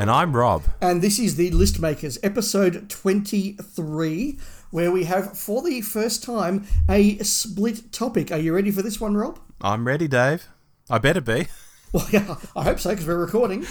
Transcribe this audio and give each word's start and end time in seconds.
And 0.00 0.10
I'm 0.10 0.34
Rob. 0.34 0.62
And 0.80 1.02
this 1.02 1.18
is 1.18 1.36
the 1.36 1.50
List 1.50 1.78
Makers, 1.78 2.18
episode 2.22 2.88
23, 2.88 4.38
where 4.70 4.90
we 4.90 5.04
have, 5.04 5.38
for 5.38 5.60
the 5.60 5.82
first 5.82 6.22
time, 6.22 6.66
a 6.88 7.18
split 7.18 7.92
topic. 7.92 8.32
Are 8.32 8.38
you 8.38 8.54
ready 8.54 8.70
for 8.70 8.80
this 8.80 8.98
one, 8.98 9.14
Rob? 9.14 9.38
I'm 9.60 9.86
ready, 9.86 10.08
Dave. 10.08 10.48
I 10.88 10.96
better 10.96 11.20
be. 11.20 11.48
Well, 11.92 12.06
yeah, 12.12 12.36
I 12.56 12.62
hope 12.62 12.78
so, 12.78 12.90
because 12.90 13.06
we're 13.06 13.18
recording. 13.18 13.66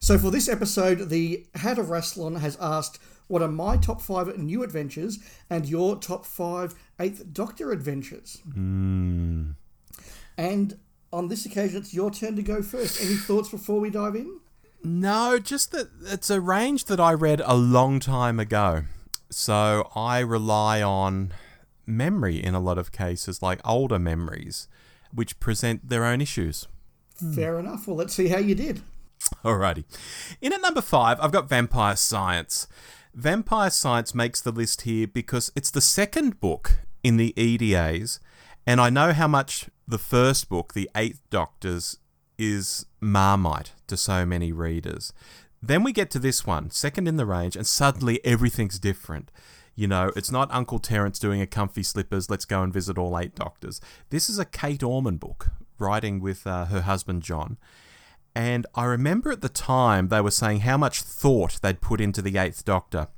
so, 0.00 0.18
for 0.18 0.30
this 0.30 0.48
episode, 0.48 1.10
the 1.10 1.46
Hat 1.54 1.78
of 1.78 1.86
Rassilon 1.86 2.40
has 2.40 2.56
asked, 2.58 2.98
What 3.28 3.42
are 3.42 3.48
my 3.48 3.76
top 3.76 4.00
five 4.00 4.36
new 4.38 4.64
adventures 4.64 5.18
and 5.50 5.68
your 5.68 5.96
top 5.96 6.24
five 6.24 6.74
Eighth 6.98 7.34
Doctor 7.34 7.70
adventures? 7.70 8.38
Mm. 8.48 9.56
And 10.36 10.78
on 11.12 11.28
this 11.28 11.44
occasion, 11.44 11.82
it's 11.82 11.92
your 11.92 12.10
turn 12.10 12.34
to 12.34 12.42
go 12.42 12.62
first. 12.62 13.00
Any 13.00 13.14
thoughts 13.14 13.50
before 13.50 13.78
we 13.78 13.90
dive 13.90 14.16
in? 14.16 14.40
No, 14.82 15.38
just 15.38 15.72
that 15.72 15.88
it's 16.06 16.30
a 16.30 16.40
range 16.40 16.84
that 16.84 17.00
I 17.00 17.12
read 17.12 17.42
a 17.44 17.56
long 17.56 18.00
time 18.00 18.38
ago. 18.38 18.84
So 19.30 19.90
I 19.94 20.20
rely 20.20 20.82
on 20.82 21.32
memory 21.86 22.36
in 22.42 22.54
a 22.54 22.60
lot 22.60 22.78
of 22.78 22.92
cases, 22.92 23.42
like 23.42 23.60
older 23.64 23.98
memories, 23.98 24.68
which 25.12 25.40
present 25.40 25.88
their 25.88 26.04
own 26.04 26.20
issues. 26.20 26.68
Hmm. 27.18 27.34
Fair 27.34 27.58
enough. 27.58 27.86
Well, 27.86 27.96
let's 27.96 28.14
see 28.14 28.28
how 28.28 28.38
you 28.38 28.54
did. 28.54 28.82
Alrighty. 29.44 29.84
In 30.40 30.52
at 30.52 30.60
number 30.60 30.82
five, 30.82 31.18
I've 31.20 31.32
got 31.32 31.48
Vampire 31.48 31.96
Science. 31.96 32.68
Vampire 33.14 33.70
Science 33.70 34.14
makes 34.14 34.40
the 34.40 34.52
list 34.52 34.82
here 34.82 35.06
because 35.06 35.50
it's 35.56 35.70
the 35.70 35.80
second 35.80 36.38
book 36.38 36.78
in 37.02 37.16
the 37.16 37.32
EDAs, 37.36 38.20
and 38.66 38.80
I 38.80 38.90
know 38.90 39.12
how 39.12 39.26
much 39.26 39.70
the 39.88 39.98
first 39.98 40.48
book, 40.48 40.74
The 40.74 40.90
Eight 40.94 41.16
Doctors, 41.30 41.98
is 42.38 42.86
marmite 43.00 43.72
to 43.86 43.96
so 43.96 44.26
many 44.26 44.52
readers. 44.52 45.12
Then 45.62 45.82
we 45.82 45.92
get 45.92 46.10
to 46.10 46.18
this 46.18 46.46
one, 46.46 46.70
second 46.70 47.08
in 47.08 47.16
the 47.16 47.26
range, 47.26 47.56
and 47.56 47.66
suddenly 47.66 48.24
everything's 48.24 48.78
different. 48.78 49.30
You 49.74 49.86
know, 49.86 50.10
it's 50.16 50.30
not 50.30 50.52
Uncle 50.52 50.78
Terence 50.78 51.18
doing 51.18 51.40
a 51.40 51.46
comfy 51.46 51.82
slippers, 51.82 52.30
let's 52.30 52.44
go 52.44 52.62
and 52.62 52.72
visit 52.72 52.98
all 52.98 53.18
eight 53.18 53.34
doctors. 53.34 53.80
This 54.10 54.28
is 54.28 54.38
a 54.38 54.44
Kate 54.44 54.82
Orman 54.82 55.16
book, 55.16 55.50
writing 55.78 56.20
with 56.20 56.46
uh, 56.46 56.66
her 56.66 56.82
husband 56.82 57.22
John. 57.22 57.58
And 58.34 58.66
I 58.74 58.84
remember 58.84 59.30
at 59.30 59.40
the 59.40 59.48
time 59.48 60.08
they 60.08 60.20
were 60.20 60.30
saying 60.30 60.60
how 60.60 60.76
much 60.76 61.00
thought 61.00 61.60
they'd 61.62 61.80
put 61.80 62.00
into 62.00 62.22
the 62.22 62.36
Eighth 62.36 62.64
Doctor, 62.64 63.08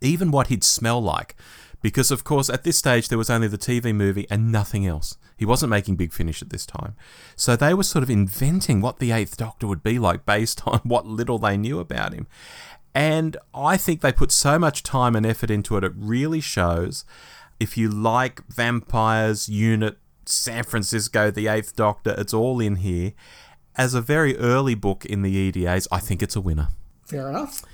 even 0.00 0.30
what 0.30 0.48
he'd 0.48 0.64
smell 0.64 1.00
like. 1.00 1.36
Because, 1.80 2.10
of 2.10 2.22
course, 2.22 2.48
at 2.48 2.64
this 2.64 2.78
stage 2.78 3.08
there 3.08 3.18
was 3.18 3.30
only 3.30 3.48
the 3.48 3.58
TV 3.58 3.94
movie 3.94 4.26
and 4.30 4.52
nothing 4.52 4.86
else. 4.86 5.16
He 5.42 5.46
wasn't 5.46 5.70
making 5.70 5.96
Big 5.96 6.12
Finish 6.12 6.40
at 6.40 6.50
this 6.50 6.64
time. 6.64 6.94
So 7.34 7.56
they 7.56 7.74
were 7.74 7.82
sort 7.82 8.04
of 8.04 8.10
inventing 8.10 8.80
what 8.80 9.00
the 9.00 9.10
Eighth 9.10 9.36
Doctor 9.36 9.66
would 9.66 9.82
be 9.82 9.98
like 9.98 10.24
based 10.24 10.62
on 10.68 10.78
what 10.84 11.04
little 11.04 11.40
they 11.40 11.56
knew 11.56 11.80
about 11.80 12.14
him. 12.14 12.28
And 12.94 13.36
I 13.52 13.76
think 13.76 14.02
they 14.02 14.12
put 14.12 14.30
so 14.30 14.56
much 14.56 14.84
time 14.84 15.16
and 15.16 15.26
effort 15.26 15.50
into 15.50 15.76
it, 15.76 15.82
it 15.82 15.94
really 15.96 16.40
shows. 16.40 17.04
If 17.58 17.76
you 17.76 17.88
like 17.88 18.46
vampires, 18.46 19.48
UNIT, 19.48 19.96
San 20.26 20.62
Francisco, 20.62 21.32
the 21.32 21.48
Eighth 21.48 21.74
Doctor, 21.74 22.14
it's 22.16 22.32
all 22.32 22.60
in 22.60 22.76
here. 22.76 23.12
As 23.74 23.94
a 23.94 24.00
very 24.00 24.38
early 24.38 24.76
book 24.76 25.04
in 25.04 25.22
the 25.22 25.32
EDAs, 25.32 25.88
I 25.90 25.98
think 25.98 26.22
it's 26.22 26.36
a 26.36 26.40
winner. 26.40 26.68
Fair 27.04 27.28
enough. 27.28 27.64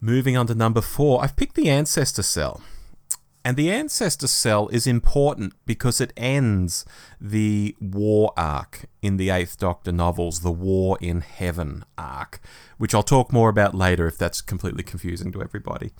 Moving 0.00 0.34
on 0.34 0.46
to 0.46 0.54
number 0.54 0.80
four, 0.80 1.22
I've 1.22 1.36
picked 1.36 1.56
the 1.56 1.68
Ancestor 1.68 2.22
Cell. 2.22 2.62
And 3.46 3.56
the 3.56 3.70
Ancestor 3.70 4.26
Cell 4.26 4.66
is 4.70 4.88
important 4.88 5.52
because 5.66 6.00
it 6.00 6.12
ends 6.16 6.84
the 7.20 7.76
war 7.80 8.32
arc 8.36 8.86
in 9.02 9.18
the 9.18 9.30
Eighth 9.30 9.56
Doctor 9.56 9.92
novels, 9.92 10.40
the 10.40 10.50
War 10.50 10.98
in 11.00 11.20
Heaven 11.20 11.84
arc, 11.96 12.40
which 12.76 12.92
I'll 12.92 13.04
talk 13.04 13.32
more 13.32 13.48
about 13.48 13.72
later 13.72 14.08
if 14.08 14.18
that's 14.18 14.40
completely 14.40 14.82
confusing 14.82 15.30
to 15.30 15.42
everybody. 15.42 15.92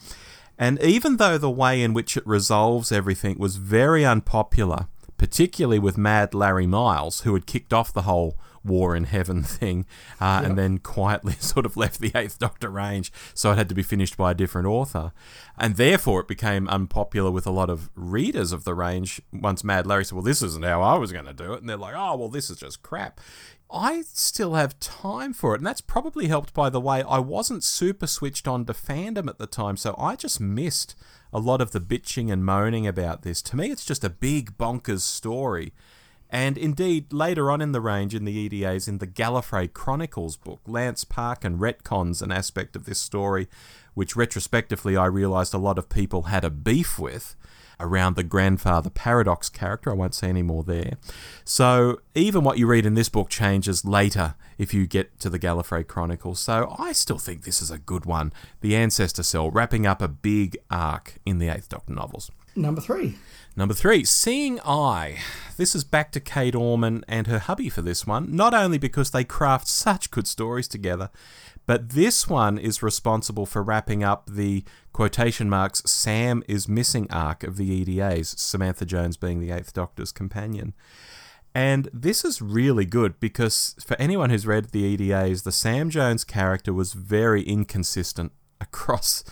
And 0.59 0.82
even 0.82 1.19
though 1.19 1.38
the 1.38 1.48
way 1.48 1.84
in 1.84 1.94
which 1.94 2.16
it 2.16 2.26
resolves 2.26 2.91
everything 2.91 3.38
was 3.38 3.59
very 3.59 4.04
unpopular, 4.04 4.88
particularly 5.16 5.78
with 5.78 5.97
Mad 5.97 6.34
Larry 6.34 6.66
Miles, 6.66 7.21
who 7.21 7.34
had 7.34 7.47
kicked 7.47 7.72
off 7.72 7.92
the 7.92 8.03
whole 8.03 8.37
War 8.66 8.97
in 8.97 9.04
Heaven 9.04 9.43
thing, 9.44 9.87
uh, 10.21 10.41
yep. 10.41 10.50
and 10.50 10.59
then 10.59 10.78
quietly 10.78 11.32
sort 11.41 11.66
of 11.66 11.77
left 11.77 12.00
the 12.00 12.12
Eighth 12.15 12.38
Doctor 12.38 12.69
range, 12.69 13.12
so 13.34 13.53
it 13.53 13.59
had 13.59 13.69
to 13.69 13.75
be 13.75 13.82
finished 13.82 14.16
by 14.16 14.32
a 14.32 14.34
different 14.34 14.66
author. 14.66 15.12
And 15.59 15.77
therefore, 15.77 16.21
it 16.21 16.28
became 16.28 16.69
unpopular 16.69 17.31
with 17.31 17.47
a 17.47 17.50
lot 17.50 17.71
of 17.71 17.91
readers 17.94 18.53
of 18.53 18.65
the 18.65 18.75
range 18.75 19.21
once 19.32 19.65
Mad 19.65 19.87
Larry 19.87 20.04
said, 20.04 20.15
Well, 20.15 20.22
this 20.22 20.43
isn't 20.43 20.65
how 20.65 20.82
I 20.82 20.99
was 20.99 21.12
going 21.12 21.25
to 21.25 21.32
do 21.32 21.54
it. 21.54 21.60
And 21.60 21.69
they're 21.69 21.77
like, 21.77 21.94
Oh, 21.97 22.16
well, 22.16 22.28
this 22.28 22.50
is 22.50 22.59
just 22.59 22.82
crap. 22.82 23.21
I 23.71 24.03
still 24.03 24.54
have 24.54 24.78
time 24.78 25.33
for 25.33 25.54
it, 25.54 25.59
and 25.59 25.66
that's 25.66 25.81
probably 25.81 26.28
helped 26.28 26.54
by 26.54 26.71
the 26.71 26.81
way 26.81 27.03
I 27.03 27.19
wasn't 27.19 27.65
super 27.65 28.06
switched 28.06 28.47
on 28.47 28.65
to 28.66 28.72
fandom 28.72 29.28
at 29.28 29.38
the 29.38 29.47
time, 29.47 29.77
so 29.77 29.97
I 29.98 30.15
just 30.15 30.41
missed 30.41 30.94
a 31.33 31.41
lot 31.41 31.60
of 31.60 31.72
the 31.72 31.81
bitching 31.81 32.33
and 32.33 32.44
moaning 32.44 32.87
about 32.87 33.22
this. 33.22 33.43
To 33.43 33.56
me, 33.56 33.71
it's 33.71 33.84
just 33.84 34.04
a 34.04 34.10
big 34.10 34.56
bonkers 34.56 35.00
story 35.00 35.72
and 36.31 36.59
indeed, 36.59 37.12
later 37.12 37.50
on 37.50 37.60
in 37.60 37.72
the 37.72 37.81
range 37.81 38.14
in 38.14 38.25
the 38.25 38.32
EDAs, 38.32 38.88
in 38.88 38.98
the 38.98 39.06
Gallifrey 39.06 39.72
Chronicles 39.72 40.37
book, 40.37 40.60
Lance 40.66 41.04
Parkin 41.04 41.59
retcons 41.59 42.20
an 42.20 42.32
aspect 42.32 42.75
of 42.75 42.84
this 42.84 42.98
story, 42.98 43.48
which 43.94 44.16
retrospectively 44.16 44.97
I 44.97 45.06
realised 45.06 45.54
a 45.54 45.59
lot 45.59 45.78
of 45.78 45.88
people 45.88 46.22
had 46.22 46.44
a 46.44 46.50
beef 46.50 46.98
with 46.98 47.36
around 47.78 48.16
the 48.16 48.22
grandfather 48.22 48.91
paradox 48.91 49.48
character. 49.48 49.91
I 49.91 49.94
won't 49.94 50.15
say 50.15 50.28
any 50.28 50.42
more 50.42 50.62
there. 50.62 50.94
So, 51.44 52.00
even 52.15 52.42
what 52.42 52.59
you 52.59 52.66
read 52.66 52.86
in 52.86 52.94
this 52.94 53.09
book 53.09 53.28
changes 53.28 53.84
later 53.84 54.34
if 54.59 54.72
you 54.72 54.86
get 54.86 55.20
to 55.20 55.31
the 55.31 55.38
Gallifrey 55.38 55.86
Chronicles. 55.86 56.41
So, 56.41 56.75
I 56.78 56.92
still 56.92 57.19
think 57.19 57.44
this 57.44 57.62
is 57.62 57.70
a 57.70 57.78
good 57.78 58.04
one. 58.04 58.32
The 58.62 58.75
Ancestor 58.75 59.22
Cell, 59.22 59.50
wrapping 59.50 59.86
up 59.86 60.03
a 60.03 60.09
big 60.09 60.56
arc 60.70 61.19
in 61.25 61.38
the 61.38 61.48
Eighth 61.48 61.69
Doctor 61.69 61.92
novels. 61.92 62.31
Number 62.56 62.81
three. 62.81 63.17
Number 63.55 63.75
three, 63.75 64.05
Seeing 64.05 64.61
I. 64.61 65.19
This 65.59 65.75
is 65.75 65.84
back 65.84 66.11
to 66.12 66.21
Kate 66.21 66.55
Orman 66.55 67.05
and 67.06 67.27
her 67.27 67.39
hubby 67.39 67.69
for 67.69 67.83
this 67.83 68.06
one, 68.06 68.34
not 68.34 68.55
only 68.55 68.78
because 68.78 69.11
they 69.11 69.25
craft 69.25 69.69
such 69.69 70.11
good 70.11 70.27
stories 70.27 70.66
together, 70.66 71.11
but 71.66 71.91
this 71.91 72.28
one 72.28 72.59
is 72.59 72.83
responsible 72.83 73.45
for 73.45 73.62
wrapping 73.62 74.03
up 74.03 74.28
the 74.31 74.65
quotation 74.93 75.50
marks 75.50 75.83
Sam 75.84 76.43
is 76.49 76.69
missing 76.69 77.06
arc 77.11 77.43
of 77.45 77.56
the 77.56 77.71
EDAs, 77.71 78.39
Samantha 78.39 78.87
Jones 78.87 79.16
being 79.16 79.41
the 79.41 79.50
Eighth 79.50 79.72
Doctor's 79.72 80.12
companion. 80.12 80.75
And 81.55 81.89
this 81.93 82.25
is 82.25 82.43
really 82.43 82.84
good 82.84 83.19
because 83.19 83.75
for 83.84 83.97
anyone 83.99 84.31
who's 84.31 84.47
read 84.47 84.66
the 84.66 84.84
EDAs, 84.84 85.43
the 85.43 85.53
Sam 85.53 85.91
Jones 85.91 86.25
character 86.25 86.72
was 86.72 86.93
very 86.93 87.43
inconsistent 87.43 88.33
across 88.61 89.25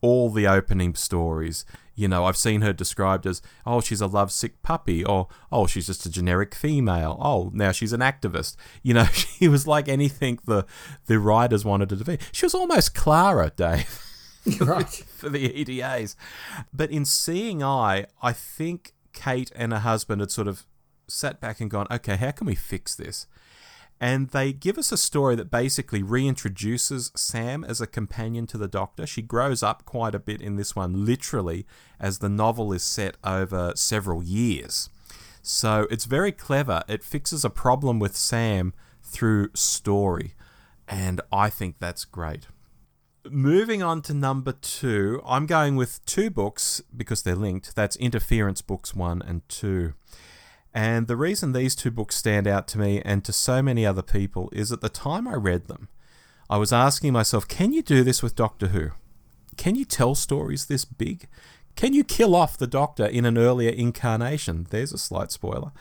all 0.00 0.30
the 0.30 0.46
opening 0.46 0.94
stories. 0.94 1.64
You 1.98 2.06
know, 2.06 2.26
I've 2.26 2.36
seen 2.36 2.60
her 2.60 2.72
described 2.72 3.26
as, 3.26 3.42
oh, 3.66 3.80
she's 3.80 4.00
a 4.00 4.06
lovesick 4.06 4.62
puppy, 4.62 5.04
or 5.04 5.26
oh, 5.50 5.66
she's 5.66 5.86
just 5.86 6.06
a 6.06 6.10
generic 6.10 6.54
female. 6.54 7.18
Oh, 7.20 7.50
now 7.52 7.72
she's 7.72 7.92
an 7.92 8.00
activist. 8.00 8.54
You 8.84 8.94
know, 8.94 9.04
she 9.12 9.48
was 9.48 9.66
like 9.66 9.88
anything 9.88 10.38
the 10.44 10.64
the 11.06 11.18
writers 11.18 11.64
wanted 11.64 11.90
her 11.90 11.96
to 11.96 12.04
be. 12.04 12.18
She 12.30 12.46
was 12.46 12.54
almost 12.54 12.94
Clara, 12.94 13.50
Dave. 13.56 14.04
right. 14.60 14.88
for 15.16 15.28
the 15.28 15.52
EDAs. 15.52 16.14
But 16.72 16.90
in 16.90 17.04
Seeing 17.04 17.62
Eye, 17.62 18.06
I 18.22 18.32
think 18.32 18.94
Kate 19.12 19.50
and 19.56 19.72
her 19.72 19.80
husband 19.80 20.20
had 20.20 20.30
sort 20.30 20.48
of 20.48 20.66
sat 21.08 21.40
back 21.40 21.60
and 21.60 21.70
gone, 21.70 21.86
okay, 21.90 22.16
how 22.16 22.30
can 22.30 22.46
we 22.46 22.54
fix 22.54 22.94
this? 22.94 23.26
And 24.00 24.28
they 24.30 24.52
give 24.52 24.78
us 24.78 24.92
a 24.92 24.96
story 24.96 25.34
that 25.36 25.50
basically 25.50 26.02
reintroduces 26.02 27.16
Sam 27.18 27.64
as 27.64 27.80
a 27.80 27.86
companion 27.86 28.46
to 28.48 28.58
the 28.58 28.68
Doctor. 28.68 29.06
She 29.06 29.22
grows 29.22 29.62
up 29.62 29.84
quite 29.84 30.14
a 30.14 30.20
bit 30.20 30.40
in 30.40 30.56
this 30.56 30.76
one, 30.76 31.04
literally, 31.04 31.66
as 31.98 32.18
the 32.18 32.28
novel 32.28 32.72
is 32.72 32.84
set 32.84 33.16
over 33.24 33.72
several 33.74 34.22
years. 34.22 34.88
So 35.42 35.88
it's 35.90 36.04
very 36.04 36.30
clever. 36.30 36.82
It 36.86 37.02
fixes 37.02 37.44
a 37.44 37.50
problem 37.50 37.98
with 37.98 38.16
Sam 38.16 38.72
through 39.02 39.50
story. 39.54 40.34
And 40.86 41.20
I 41.32 41.50
think 41.50 41.76
that's 41.78 42.04
great. 42.04 42.46
Moving 43.28 43.82
on 43.82 44.00
to 44.02 44.14
number 44.14 44.52
two, 44.52 45.20
I'm 45.26 45.46
going 45.46 45.76
with 45.76 46.04
two 46.06 46.30
books 46.30 46.80
because 46.96 47.22
they're 47.22 47.34
linked. 47.34 47.74
That's 47.74 47.96
Interference 47.96 48.62
Books 48.62 48.94
1 48.94 49.22
and 49.22 49.46
2. 49.48 49.92
And 50.78 51.08
the 51.08 51.16
reason 51.16 51.50
these 51.50 51.74
two 51.74 51.90
books 51.90 52.14
stand 52.14 52.46
out 52.46 52.68
to 52.68 52.78
me 52.78 53.02
and 53.04 53.24
to 53.24 53.32
so 53.32 53.60
many 53.60 53.84
other 53.84 54.00
people 54.00 54.48
is 54.52 54.70
at 54.70 54.80
the 54.80 54.88
time 54.88 55.26
I 55.26 55.34
read 55.34 55.66
them, 55.66 55.88
I 56.48 56.56
was 56.56 56.72
asking 56.72 57.12
myself, 57.12 57.48
can 57.48 57.72
you 57.72 57.82
do 57.82 58.04
this 58.04 58.22
with 58.22 58.36
Doctor 58.36 58.68
Who? 58.68 58.90
Can 59.56 59.74
you 59.74 59.84
tell 59.84 60.14
stories 60.14 60.66
this 60.66 60.84
big? 60.84 61.26
Can 61.74 61.94
you 61.94 62.04
kill 62.04 62.36
off 62.36 62.56
the 62.56 62.68
Doctor 62.68 63.06
in 63.06 63.24
an 63.24 63.36
earlier 63.36 63.70
incarnation? 63.70 64.68
There's 64.70 64.92
a 64.92 64.98
slight 64.98 65.32
spoiler. 65.32 65.72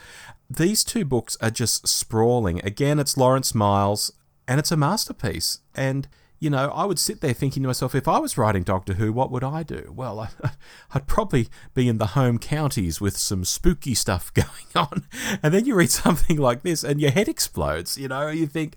These 0.49 0.83
two 0.83 1.05
books 1.05 1.38
are 1.41 1.51
just 1.51 1.88
sprawling. 1.88 2.59
Again, 2.65 2.97
it's 2.97 3.17
Lawrence 3.17 3.53
Miles, 3.53 4.11
and 4.47 4.59
it's 4.59 4.71
a 4.71 4.77
masterpiece. 4.77 5.59
And 5.75 6.07
you 6.39 6.50
know, 6.50 6.69
I 6.69 6.86
would 6.86 7.00
sit 7.00 7.22
there 7.22 7.34
thinking 7.34 7.63
to 7.63 7.68
myself, 7.68 7.95
if 7.95 8.07
I 8.07 8.19
was 8.19 8.38
writing 8.38 8.63
Doctor 8.63 8.94
Who, 8.94 9.12
what 9.12 9.31
would 9.31 9.44
I 9.44 9.63
do? 9.63 9.92
Well, 9.95 10.19
I, 10.19 10.30
would 10.94 11.07
probably 11.07 11.48
be 11.74 11.88
in 11.88 11.98
the 11.98 12.07
home 12.07 12.38
counties 12.38 13.01
with 13.01 13.18
some 13.18 13.44
spooky 13.44 13.95
stuff 13.95 14.31
going 14.36 14.48
on. 14.75 15.06
And 15.42 15.54
then 15.54 15.66
you 15.66 15.75
read 15.75 15.89
something 15.89 16.38
like 16.38 16.63
this 16.63 16.84
and 16.84 17.01
your 17.01 17.12
head 17.12 17.28
explodes. 17.28 17.98
You 17.98 18.07
know, 18.07 18.28
you 18.30 18.45
think, 18.45 18.75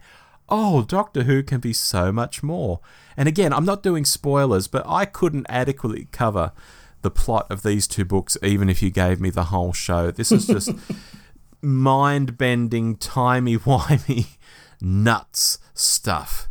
oh, 0.49 0.83
Doctor 0.83 1.25
Who 1.25 1.43
can 1.43 1.61
be 1.61 1.75
so 1.75 2.11
much 2.11 2.43
more. 2.43 2.81
And 3.17 3.29
again, 3.29 3.53
I'm 3.53 3.67
not 3.67 3.83
doing 3.83 4.05
spoilers, 4.05 4.67
but 4.67 4.87
I 4.87 5.05
couldn't 5.05 5.47
adequately 5.49 6.09
cover 6.13 6.53
the 7.03 7.11
plot 7.11 7.47
of 7.51 7.63
these 7.63 7.87
two 7.87 8.05
books, 8.05 8.37
even 8.43 8.69
if 8.69 8.83
you 8.83 8.91
gave 8.91 9.21
me 9.21 9.31
the 9.31 9.45
whole 9.45 9.73
show. 9.73 10.11
This 10.11 10.33
is 10.33 10.47
just 10.47 10.71
mind 11.63 12.39
bending, 12.39 12.97
timey 12.97 13.59
wimey, 13.59 14.39
nuts 14.81 15.59
stuff. 15.75 16.50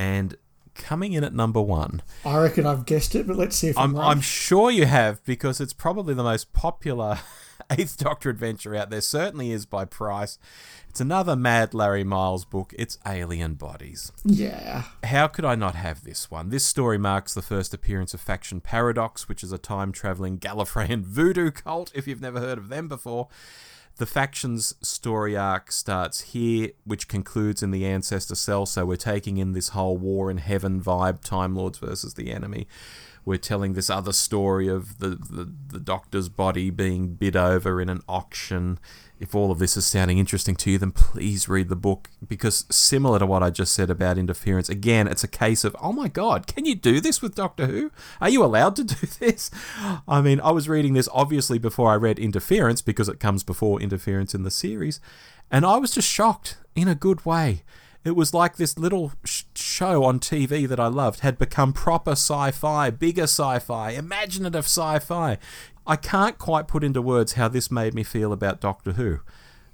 And 0.00 0.34
coming 0.74 1.12
in 1.12 1.22
at 1.24 1.34
number 1.34 1.60
one. 1.60 2.00
I 2.24 2.38
reckon 2.38 2.64
I've 2.66 2.86
guessed 2.86 3.14
it, 3.14 3.26
but 3.26 3.36
let's 3.36 3.54
see 3.54 3.68
if 3.68 3.76
I'm, 3.76 3.90
I'm, 3.90 3.96
right. 3.96 4.10
I'm 4.10 4.20
sure 4.22 4.70
you 4.70 4.86
have 4.86 5.22
because 5.26 5.60
it's 5.60 5.74
probably 5.74 6.14
the 6.14 6.22
most 6.22 6.54
popular 6.54 7.18
Eighth 7.70 7.98
Doctor 7.98 8.30
adventure 8.30 8.74
out 8.74 8.88
there. 8.88 9.02
Certainly 9.02 9.50
is 9.52 9.66
by 9.66 9.84
price. 9.84 10.38
It's 10.88 11.02
another 11.02 11.36
Mad 11.36 11.74
Larry 11.74 12.02
Miles 12.02 12.46
book. 12.46 12.74
It's 12.78 12.96
Alien 13.06 13.54
Bodies. 13.54 14.10
Yeah. 14.24 14.84
How 15.04 15.26
could 15.26 15.44
I 15.44 15.54
not 15.54 15.74
have 15.74 16.02
this 16.02 16.30
one? 16.30 16.48
This 16.48 16.64
story 16.64 16.96
marks 16.96 17.34
the 17.34 17.42
first 17.42 17.74
appearance 17.74 18.14
of 18.14 18.22
Faction 18.22 18.62
Paradox, 18.62 19.28
which 19.28 19.44
is 19.44 19.52
a 19.52 19.58
time 19.58 19.92
traveling 19.92 20.38
Gallifreyan 20.38 21.02
voodoo 21.04 21.50
cult, 21.50 21.92
if 21.94 22.08
you've 22.08 22.22
never 22.22 22.40
heard 22.40 22.56
of 22.56 22.70
them 22.70 22.88
before. 22.88 23.28
The 24.00 24.06
faction's 24.06 24.74
story 24.80 25.36
arc 25.36 25.70
starts 25.70 26.32
here, 26.32 26.70
which 26.84 27.06
concludes 27.06 27.62
in 27.62 27.70
the 27.70 27.84
Ancestor 27.84 28.34
Cell. 28.34 28.64
So 28.64 28.86
we're 28.86 28.96
taking 28.96 29.36
in 29.36 29.52
this 29.52 29.68
whole 29.68 29.98
war 29.98 30.30
in 30.30 30.38
heaven 30.38 30.80
vibe, 30.80 31.20
Time 31.20 31.54
Lords 31.54 31.76
versus 31.76 32.14
the 32.14 32.32
enemy. 32.32 32.66
We're 33.26 33.36
telling 33.36 33.74
this 33.74 33.90
other 33.90 34.14
story 34.14 34.68
of 34.68 35.00
the, 35.00 35.08
the, 35.10 35.52
the 35.66 35.78
doctor's 35.78 36.30
body 36.30 36.70
being 36.70 37.08
bid 37.08 37.36
over 37.36 37.78
in 37.78 37.90
an 37.90 38.00
auction. 38.08 38.78
If 39.20 39.34
all 39.34 39.50
of 39.50 39.58
this 39.58 39.76
is 39.76 39.84
sounding 39.84 40.16
interesting 40.16 40.56
to 40.56 40.70
you, 40.70 40.78
then 40.78 40.92
please 40.92 41.46
read 41.46 41.68
the 41.68 41.76
book 41.76 42.08
because, 42.26 42.64
similar 42.70 43.18
to 43.18 43.26
what 43.26 43.42
I 43.42 43.50
just 43.50 43.74
said 43.74 43.90
about 43.90 44.16
interference, 44.16 44.70
again, 44.70 45.06
it's 45.06 45.22
a 45.22 45.28
case 45.28 45.62
of, 45.62 45.76
oh 45.78 45.92
my 45.92 46.08
god, 46.08 46.46
can 46.46 46.64
you 46.64 46.74
do 46.74 47.02
this 47.02 47.20
with 47.20 47.34
Doctor 47.34 47.66
Who? 47.66 47.92
Are 48.22 48.30
you 48.30 48.42
allowed 48.42 48.76
to 48.76 48.84
do 48.94 49.06
this? 49.18 49.50
I 50.08 50.22
mean, 50.22 50.40
I 50.40 50.52
was 50.52 50.70
reading 50.70 50.94
this 50.94 51.08
obviously 51.12 51.58
before 51.58 51.92
I 51.92 51.96
read 51.96 52.18
Interference 52.18 52.80
because 52.80 53.10
it 53.10 53.20
comes 53.20 53.44
before 53.44 53.78
Interference 53.78 54.34
in 54.34 54.42
the 54.42 54.50
series, 54.50 55.00
and 55.50 55.66
I 55.66 55.76
was 55.76 55.90
just 55.90 56.08
shocked 56.08 56.56
in 56.74 56.88
a 56.88 56.94
good 56.94 57.26
way. 57.26 57.62
It 58.02 58.16
was 58.16 58.32
like 58.32 58.56
this 58.56 58.78
little 58.78 59.12
sh- 59.24 59.42
show 59.54 60.04
on 60.04 60.20
TV 60.20 60.66
that 60.66 60.80
I 60.80 60.86
loved 60.86 61.20
had 61.20 61.38
become 61.38 61.74
proper 61.74 62.12
sci 62.12 62.50
fi, 62.52 62.88
bigger 62.88 63.24
sci 63.24 63.58
fi, 63.58 63.90
imaginative 63.90 64.64
sci 64.64 64.98
fi. 65.00 65.36
I 65.86 65.96
can't 65.96 66.38
quite 66.38 66.68
put 66.68 66.84
into 66.84 67.02
words 67.02 67.32
how 67.32 67.48
this 67.48 67.70
made 67.70 67.94
me 67.94 68.02
feel 68.02 68.32
about 68.32 68.60
Doctor 68.60 68.92
Who. 68.92 69.20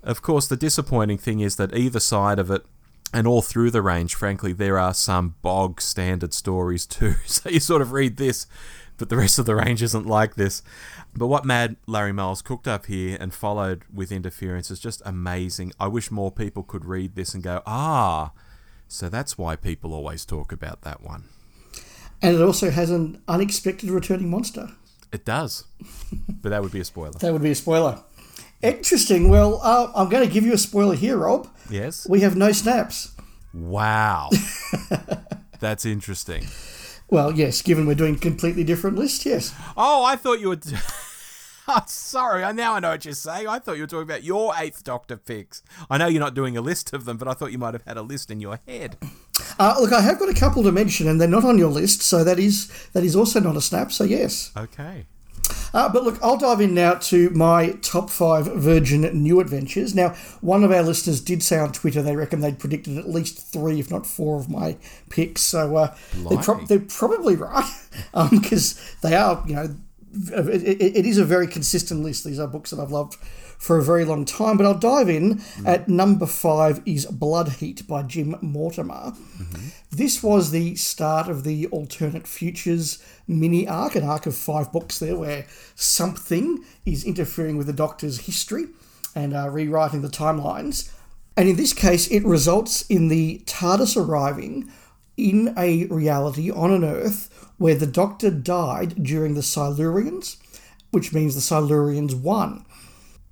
Of 0.03 0.23
course, 0.23 0.47
the 0.47 0.57
disappointing 0.57 1.19
thing 1.19 1.41
is 1.41 1.57
that 1.57 1.77
either 1.77 2.01
side 2.01 2.39
of 2.39 2.51
it, 2.51 2.65
and 3.13 3.27
all 3.27 3.43
through 3.43 3.71
the 3.71 3.83
range, 3.83 4.15
frankly, 4.15 4.53
there 4.53 4.79
are 4.79 4.95
some 4.95 5.37
bog 5.43 5.81
standard 5.81 6.35
stories 6.35 6.87
too. 6.87 7.15
So 7.27 7.49
you 7.49 7.61
sort 7.61 7.83
of 7.83 7.93
read 7.93 8.17
this, 8.17 8.47
but 8.99 9.09
the 9.09 9.17
rest 9.17 9.39
of 9.39 9.47
the 9.47 9.55
range 9.55 9.83
isn't 9.83 10.07
like 10.07 10.35
this. 10.35 10.63
But 11.15 11.29
what 11.29 11.45
Mad 11.45 11.77
Larry 11.87 12.13
Miles 12.13 12.43
cooked 12.43 12.69
up 12.69 12.87
here 12.87 13.17
and 13.21 13.33
followed 13.33 13.85
with 13.93 14.13
Interference 14.13 14.71
is 14.71 14.81
just 14.81 15.03
amazing. 15.05 15.73
I 15.79 15.87
wish 15.89 16.11
more 16.11 16.31
people 16.31 16.63
could 16.63 16.85
read 16.85 17.15
this 17.15 17.35
and 17.35 17.43
go, 17.43 17.63
ah, 17.67 18.33
so 18.89 19.09
that's 19.09 19.39
why 19.39 19.57
people 19.57 19.95
always 19.95 20.25
talk 20.25 20.53
about 20.53 20.83
that 20.83 21.03
one. 21.03 21.25
And 22.23 22.35
it 22.35 22.43
also 22.43 22.71
has 22.71 22.91
an 22.91 23.23
unexpected 23.29 23.91
returning 23.91 24.31
monster. 24.31 24.71
It 25.13 25.25
does, 25.25 25.65
but 26.43 26.51
that 26.51 26.63
would 26.63 26.73
be 26.73 26.81
a 26.81 26.85
spoiler. 26.85 27.13
That 27.13 27.33
would 27.33 27.43
be 27.43 27.53
a 27.53 27.55
spoiler. 27.55 28.03
Interesting. 28.63 29.29
Well, 29.29 29.61
uh, 29.63 29.93
I'm 29.95 30.09
going 30.09 30.27
to 30.27 30.33
give 30.33 30.45
you 30.45 30.53
a 30.53 30.59
spoiler 30.59 30.95
here, 30.95 31.19
Rob. 31.19 31.49
Yes. 31.71 32.07
We 32.09 32.21
have 32.21 32.37
no 32.37 32.53
snaps. 32.53 33.15
Wow. 33.55 34.31
That's 35.61 35.87
interesting. 35.87 36.47
Well, 37.09 37.33
yes, 37.33 37.63
given 37.63 37.87
we're 37.87 37.95
doing 37.95 38.19
completely 38.19 38.65
different 38.65 38.99
lists, 38.99 39.25
yes. 39.25 39.55
Oh, 39.77 40.05
I 40.05 40.17
thought 40.17 40.41
you 40.41 40.49
were. 40.49 40.59
oh, 41.69 41.83
sorry, 41.87 42.45
I 42.45 42.53
now 42.53 42.75
I 42.75 42.81
know 42.81 42.91
what 42.91 43.05
you're 43.05 43.15
saying. 43.15 43.49
I 43.49 43.59
thought 43.59 43.77
you 43.77 43.83
were 43.83 43.89
talking 43.89 44.05
about 44.05 44.23
your 44.23 44.55
Eighth 44.57 44.85
Doctor 44.85 45.17
picks. 45.17 45.63
I 45.91 45.99
know 45.99 46.07
you're 46.07 46.21
not 46.21 46.35
doing 46.35 46.57
a 46.57 46.61
list 46.61 46.93
of 46.93 47.05
them, 47.05 47.17
but 47.17 47.27
I 47.27 47.33
thought 47.33 47.53
you 47.53 47.59
might 47.59 47.75
have 47.75 47.85
had 47.85 47.97
a 47.97 48.03
list 48.03 48.31
in 48.31 48.41
your 48.41 48.61
head. 48.67 48.97
Uh, 49.59 49.77
look, 49.81 49.93
I 49.93 50.01
have 50.01 50.19
got 50.19 50.29
a 50.29 50.35
couple 50.35 50.63
to 50.63 50.73
mention, 50.73 51.09
and 51.09 51.21
they're 51.21 51.29
not 51.29 51.45
on 51.45 51.59
your 51.59 51.71
list, 51.71 52.03
so 52.03 52.23
that 52.25 52.39
is 52.39 52.69
that 52.93 53.05
is 53.05 53.17
also 53.17 53.41
not 53.41 53.57
a 53.57 53.61
snap. 53.61 53.91
So 53.91 54.05
yes. 54.05 54.53
Okay. 54.57 55.07
Uh, 55.75 55.89
but 55.89 56.05
look, 56.05 56.19
I'll 56.23 56.37
dive 56.37 56.61
in 56.61 56.75
now 56.75 56.95
to 56.95 57.31
my 57.31 57.73
top 57.83 58.11
five 58.11 58.47
Virgin 58.47 59.03
new 59.23 59.41
adventures. 59.41 59.95
Now, 59.95 60.15
one 60.41 60.65
of 60.65 60.73
our 60.73 60.83
listeners 60.83 61.21
did 61.21 61.43
say 61.43 61.59
on 61.59 61.73
Twitter 61.73 62.03
they 62.03 62.17
reckon 62.17 62.41
they'd 62.41 62.59
predicted 62.59 62.97
at 62.97 63.09
least 63.09 63.53
three, 63.53 63.79
if 63.79 63.91
not 63.91 64.07
four, 64.07 64.39
of 64.39 64.49
my 64.49 64.77
picks. 65.11 65.43
So 65.43 65.77
uh, 65.77 65.95
they're, 66.15 66.39
pro- 66.39 66.65
they're, 66.65 66.81
probably 66.81 67.37
right 67.37 67.71
because 68.31 68.79
um, 69.05 69.11
they 69.11 69.17
are, 69.17 69.45
you 69.47 69.55
know, 69.55 69.77
it, 70.17 70.81
it, 70.81 71.07
is 71.07 71.19
a 71.19 71.25
very 71.25 71.47
consistent 71.47 72.03
list. 72.03 72.25
These 72.25 72.39
are 72.39 72.47
books 72.47 72.71
that 72.71 72.81
I've 72.81 72.91
loved 72.91 73.15
for 73.59 73.79
a 73.79 73.83
very 73.83 74.05
long 74.05 74.25
time. 74.25 74.57
But 74.57 74.67
I'll 74.67 74.79
dive 74.79 75.09
in. 75.09 75.37
Mm. 75.37 75.67
At 75.67 75.89
number 75.89 76.27
five 76.27 76.83
is 76.87 77.07
Blood 77.07 77.49
Heat 77.55 77.87
by 77.87 78.03
Jim 78.03 78.35
Mortimore. 78.43 79.15
Mm-hmm. 79.15 79.69
This 79.91 80.23
was 80.23 80.51
the 80.51 80.75
start 80.77 81.29
of 81.29 81.45
the 81.45 81.67
alternate 81.69 82.27
futures 82.27 83.03
mini 83.27 83.67
arc, 83.67 83.95
an 83.95 84.05
arc 84.05 84.27
of 84.27 84.37
five 84.37 84.73
books 84.73 84.99
there 84.99 85.17
where 85.17 85.47
something 85.75 86.65
is 86.85 87.05
interfering 87.05 87.57
with 87.57 87.67
the 87.67 87.73
Doctor's 87.73 88.21
history 88.27 88.67
and 89.15 89.35
uh, 89.35 89.49
rewriting 89.49 90.03
the 90.03 90.09
timelines. 90.09 90.93
And 91.37 91.49
in 91.49 91.57
this 91.57 91.73
case, 91.73 92.09
it 92.09 92.25
results 92.25 92.87
in 92.87 93.09
the 93.09 93.43
TARDIS 93.47 93.97
arriving 93.97 94.71
in 95.17 95.55
a 95.57 95.87
reality 95.87 96.51
on 96.51 96.73
an 96.73 96.85
Earth 96.85 97.49
where 97.59 97.75
the 97.75 97.87
Doctor 97.87 98.31
died 98.31 99.03
during 99.03 99.35
the 99.35 99.41
Silurians, 99.41 100.37
which 100.91 101.13
means 101.13 101.35
the 101.35 101.41
Silurians 101.41 102.15
won. 102.15 102.65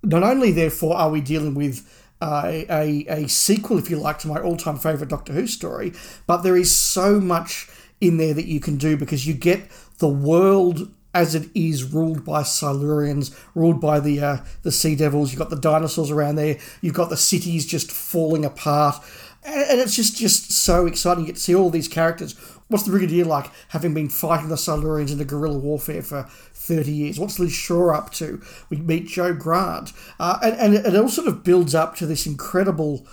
Not 0.03 0.23
only, 0.23 0.53
therefore, 0.53 0.97
are 0.97 1.11
we 1.11 1.21
dealing 1.21 1.55
with 1.55 1.87
a, 2.23 3.05
a 3.09 3.29
sequel, 3.29 3.79
if 3.79 3.91
you 3.91 3.97
like, 3.97 4.19
to 4.21 4.29
my 4.29 4.41
all 4.41 4.57
time 4.57 4.79
favourite 4.79 5.11
Doctor 5.11 5.33
Who 5.33 5.47
story, 5.47 5.93
but 6.27 6.39
there 6.39 6.57
is 6.57 6.75
so 6.75 7.21
much 7.21 7.69
in 8.01 8.17
there 8.17 8.35
that 8.35 8.47
you 8.47 8.61
can 8.61 8.77
do 8.77 8.97
because 8.97 9.27
you 9.27 9.35
get 9.35 9.71
the 9.99 10.09
world 10.09 10.91
as 11.13 11.35
it 11.35 11.49
is 11.55 11.85
ruled 11.85 12.25
by 12.25 12.43
Silurians, 12.43 13.35
ruled 13.55 13.81
by 13.81 14.01
the 14.01 14.21
uh, 14.21 14.37
the 14.63 14.73
Sea 14.73 14.97
Devils. 14.97 15.31
You've 15.31 15.39
got 15.39 15.51
the 15.51 15.57
dinosaurs 15.57 16.11
around 16.11 16.37
there. 16.37 16.59
You've 16.81 16.95
got 16.95 17.09
the 17.09 17.17
cities 17.17 17.67
just 17.67 17.91
falling 17.93 18.45
apart, 18.45 18.97
and 19.45 19.81
it's 19.81 19.95
just 19.95 20.17
just 20.17 20.53
so 20.53 20.87
exciting. 20.87 21.23
You 21.23 21.29
get 21.29 21.37
to 21.37 21.43
see 21.43 21.55
all 21.55 21.71
these 21.71 21.89
characters. 21.89 22.35
What's 22.69 22.85
the 22.85 22.91
Brigadier 22.91 23.27
like, 23.27 23.51
having 23.69 23.93
been 23.93 24.09
fighting 24.09 24.49
the 24.49 24.55
Silurians 24.55 25.13
in 25.13 25.19
the 25.19 25.25
guerrilla 25.25 25.59
warfare 25.59 26.03
for 26.03 26.27
30 26.55 26.91
years? 26.91 27.21
What's 27.21 27.39
Liz 27.39 27.53
Shaw 27.53 27.95
up 27.95 28.11
to? 28.15 28.43
We 28.71 28.79
meet 28.79 29.07
Jo 29.07 29.35
Grant. 29.35 29.93
Uh, 30.19 30.39
and, 30.43 30.75
and 30.75 30.87
it 30.87 30.97
all 30.97 31.11
sort 31.11 31.29
of 31.29 31.45
builds 31.45 31.75
up 31.75 31.95
to 31.97 32.07
this 32.07 32.27
incredible 32.27 33.07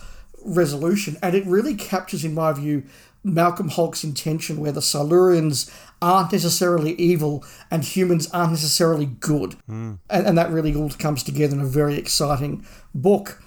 resolution, 0.43 1.17
and 1.21 1.35
it 1.35 1.45
really 1.45 1.75
captures, 1.75 2.23
in 2.23 2.33
my 2.33 2.53
view, 2.53 2.83
Malcolm 3.23 3.69
Hulke's 3.69 4.03
intention, 4.03 4.57
where 4.57 4.71
the 4.71 4.79
Silurians 4.79 5.69
aren't 6.01 6.31
necessarily 6.31 6.93
evil 6.93 7.45
and 7.69 7.83
humans 7.83 8.29
aren't 8.31 8.51
necessarily 8.51 9.05
good. 9.05 9.55
Mm. 9.69 9.99
And, 10.09 10.27
and 10.27 10.37
that 10.37 10.49
really 10.49 10.73
all 10.75 10.89
comes 10.89 11.23
together 11.23 11.55
in 11.55 11.61
a 11.61 11.65
very 11.65 11.95
exciting 11.97 12.65
book. 12.95 13.41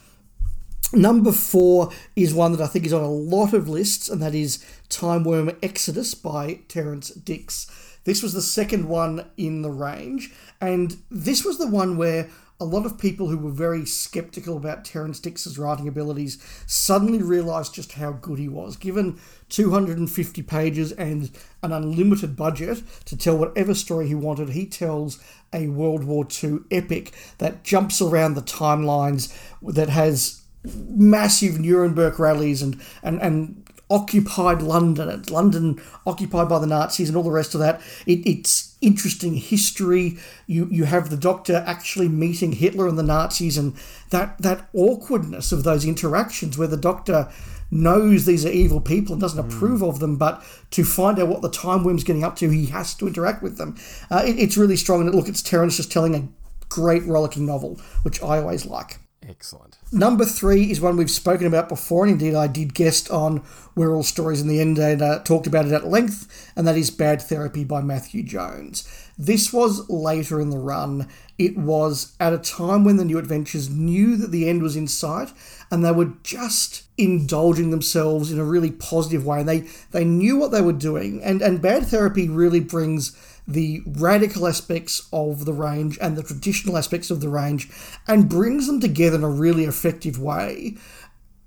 Number 0.93 1.33
four 1.33 1.91
is 2.15 2.35
one 2.35 2.53
that 2.53 2.61
I 2.61 2.67
think 2.67 2.85
is 2.85 2.93
on 2.93 3.03
a 3.03 3.11
lot 3.11 3.53
of 3.53 3.69
lists, 3.69 4.09
and 4.09 4.23
that 4.23 4.35
is 4.35 4.65
Timewyrm 4.89 5.57
Exodus 5.63 6.15
by 6.15 6.61
Terrance 6.69 7.11
Dicks. 7.11 7.71
This 8.05 8.23
was 8.23 8.33
the 8.33 8.43
second 8.43 8.89
one 8.89 9.27
in 9.37 9.63
the 9.63 9.71
range, 9.71 10.33
and 10.61 10.97
this 11.11 11.45
was 11.45 11.59
the 11.59 11.67
one 11.67 11.97
where 11.97 12.29
a 12.61 12.65
lot 12.65 12.87
of 12.87 12.99
people 12.99 13.29
who 13.29 13.37
were 13.37 13.51
very 13.51 13.85
skeptical 13.85 14.57
about 14.57 14.85
Terrance 14.85 15.19
Dicks's 15.19 15.59
writing 15.59 15.89
abilities 15.89 16.39
suddenly 16.67 17.21
realised 17.21 17.75
just 17.75 17.93
how 17.93 18.13
good 18.13 18.39
he 18.39 18.49
was. 18.49 18.77
Given 18.77 19.19
250 19.49 20.43
pages 20.43 20.93
and 20.93 21.31
an 21.63 21.73
unlimited 21.73 22.37
budget 22.37 22.83
to 23.07 23.17
tell 23.17 23.37
whatever 23.37 23.75
story 23.75 24.07
he 24.07 24.15
wanted, 24.15 24.51
he 24.51 24.67
tells 24.67 25.23
a 25.53 25.69
World 25.69 26.05
War 26.05 26.27
II 26.43 26.61
epic 26.71 27.13
that 27.39 27.65
jumps 27.65 28.01
around 28.01 28.35
the 28.35 28.43
timelines, 28.43 29.37
that 29.61 29.89
has 29.89 30.44
massive 30.65 31.61
Nuremberg 31.61 32.19
rallies 32.19 32.63
and, 32.63 32.81
and, 33.03 33.21
and 33.21 33.65
occupied 33.91 34.63
London, 34.63 35.23
London 35.31 35.81
occupied 36.07 36.49
by 36.49 36.59
the 36.59 36.67
Nazis, 36.67 37.09
and 37.09 37.17
all 37.17 37.23
the 37.23 37.31
rest 37.31 37.55
of 37.55 37.61
that. 37.61 37.81
It, 38.07 38.27
it's 38.27 38.77
interesting 38.81 39.35
history. 39.35 40.19
You 40.47 40.69
you 40.71 40.85
have 40.85 41.11
the 41.11 41.17
Doctor 41.17 41.63
actually 41.67 42.09
meeting 42.09 42.53
Hitler 42.53 42.89
and 42.89 42.99
the 42.99 43.03
Nazis, 43.03 43.59
and 43.59 43.75
that 44.11 44.39
that 44.39 44.69
awkwardness 44.73 45.53
of 45.53 45.65
those 45.65 45.85
interactions 45.85 46.57
where 46.57 46.69
the 46.69 46.77
Doctor 46.77 47.31
knows 47.71 48.25
these 48.25 48.47
are 48.47 48.51
evil 48.51 48.81
people 48.81 49.15
and 49.15 49.21
doesn't 49.21 49.43
mm. 49.43 49.53
approve 49.53 49.83
of 49.83 49.99
them, 49.99 50.17
but 50.17 50.43
to 50.71 50.85
find 50.85 51.19
out 51.19 51.29
what 51.29 51.43
the 51.43 51.51
Timewyrm's 51.51 52.05
getting 52.05 52.25
up 52.25 52.37
to, 52.37 52.49
he 52.51 52.67
has 52.67 52.95
to 52.95 53.07
interact 53.07 53.43
with 53.43 53.59
them. 53.59 53.77
Uh, 54.11 54.23
it, 54.25 54.39
it's 54.39 54.57
really 54.57 54.77
strong. 54.77 55.01
And 55.01 55.15
look, 55.15 55.29
it's 55.29 55.43
Terrance 55.43 55.77
just 55.77 55.91
telling 55.91 56.15
a 56.15 56.29
great 56.69 57.05
rollicking 57.05 57.47
novel, 57.47 57.81
which 58.03 58.23
I 58.23 58.39
always 58.39 58.65
like. 58.65 58.99
Excellent. 59.29 59.79
Number 59.91 60.25
three 60.25 60.71
is 60.71 60.81
one 60.81 60.97
we've 60.97 61.11
spoken 61.11 61.47
about 61.47 61.69
before, 61.69 62.05
and 62.05 62.13
indeed 62.13 62.35
I 62.35 62.47
did 62.47 62.75
guest 62.75 63.11
on 63.11 63.43
We're 63.75 63.95
All 63.95 64.03
Stories 64.03 64.41
in 64.41 64.49
the 64.49 64.61
End 64.61 64.79
and 64.79 65.01
uh, 65.01 65.21
talked 65.21 65.47
about 65.47 65.67
it 65.67 65.73
at 65.73 65.87
length, 65.87 66.53
and 66.57 66.67
that 66.67 66.77
is 66.77 66.91
Bad 66.91 67.23
Therapy 67.23 67.65
by 67.65 67.81
Matthew 67.81 68.23
Jones. 68.23 68.87
This 69.17 69.53
was 69.53 69.89
later 69.89 70.41
in 70.41 70.51
the 70.51 70.59
run. 70.59 71.09
It 71.39 71.57
was 71.57 72.15
at 72.21 72.33
a 72.33 72.39
time 72.39 72.85
when 72.85 72.97
the 72.97 73.05
New 73.05 73.19
Adventures 73.19 73.71
knew 73.71 74.17
that 74.17 74.31
the 74.31 74.49
end 74.49 74.63
was 74.63 74.77
in 74.77 74.89
sight, 74.89 75.33
and 75.71 75.85
they 75.85 75.93
were 75.93 76.13
just 76.23 76.83
indulging 76.99 77.71
themselves 77.71 78.31
in 78.31 78.39
a 78.39 78.45
really 78.45 78.71
positive 78.71 79.25
way. 79.25 79.41
And 79.41 79.49
they, 79.49 79.61
they 79.93 80.05
knew 80.05 80.37
what 80.37 80.51
they 80.51 80.61
were 80.61 80.73
doing, 80.73 81.23
and, 81.23 81.41
and 81.41 81.63
Bad 81.63 81.87
Therapy 81.87 82.29
really 82.29 82.61
brings 82.61 83.17
the 83.47 83.83
radical 83.87 84.47
aspects 84.47 85.07
of 85.13 85.45
the 85.45 85.53
range 85.53 85.99
and 86.01 86.17
the 86.17 86.23
traditional 86.23 86.79
aspects 86.79 87.11
of 87.11 87.21
the 87.21 87.29
range 87.29 87.69
and 88.09 88.29
brings 88.29 88.67
them 88.67 88.81
together 88.81 89.17
in 89.17 89.25
a 89.25 89.29
really 89.29 89.65
effective 89.65 90.19
way. 90.19 90.77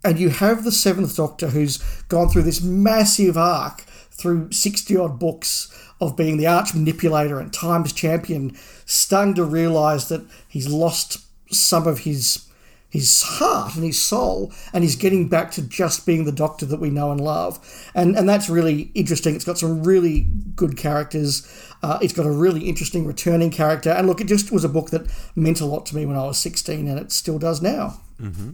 And 0.03 0.19
you 0.19 0.29
have 0.29 0.63
the 0.63 0.71
Seventh 0.71 1.15
Doctor 1.15 1.49
who's 1.49 1.77
gone 2.03 2.29
through 2.29 2.43
this 2.43 2.61
massive 2.61 3.37
arc 3.37 3.81
through 4.11 4.51
60 4.51 4.95
odd 4.97 5.19
books 5.19 5.73
of 5.99 6.15
being 6.15 6.37
the 6.37 6.47
arch 6.47 6.73
manipulator 6.73 7.39
and 7.39 7.51
times 7.51 7.93
champion, 7.93 8.55
starting 8.85 9.33
to 9.35 9.43
realize 9.43 10.09
that 10.09 10.25
he's 10.47 10.67
lost 10.67 11.17
some 11.51 11.87
of 11.87 11.99
his 11.99 12.46
his 12.89 13.21
heart 13.23 13.75
and 13.75 13.83
his 13.83 14.01
soul, 14.01 14.51
and 14.73 14.83
he's 14.83 14.95
getting 14.95 15.27
back 15.27 15.51
to 15.51 15.61
just 15.61 16.05
being 16.05 16.25
the 16.25 16.31
doctor 16.31 16.65
that 16.65 16.79
we 16.79 16.89
know 16.89 17.11
and 17.11 17.19
love. 17.19 17.59
And 17.93 18.17
and 18.17 18.27
that's 18.27 18.49
really 18.49 18.91
interesting. 18.93 19.35
It's 19.35 19.45
got 19.45 19.57
some 19.57 19.83
really 19.83 20.27
good 20.55 20.77
characters. 20.77 21.47
Uh, 21.83 21.99
it's 22.01 22.13
got 22.13 22.25
a 22.25 22.31
really 22.31 22.67
interesting 22.67 23.05
returning 23.05 23.51
character. 23.51 23.91
And 23.91 24.07
look, 24.07 24.21
it 24.21 24.27
just 24.27 24.51
was 24.51 24.63
a 24.63 24.69
book 24.69 24.89
that 24.91 25.11
meant 25.35 25.61
a 25.61 25.65
lot 25.65 25.85
to 25.87 25.95
me 25.95 26.05
when 26.05 26.17
I 26.17 26.25
was 26.25 26.37
16, 26.37 26.87
and 26.87 26.99
it 26.99 27.11
still 27.11 27.37
does 27.37 27.61
now. 27.61 27.99
Mm-hmm. 28.21 28.51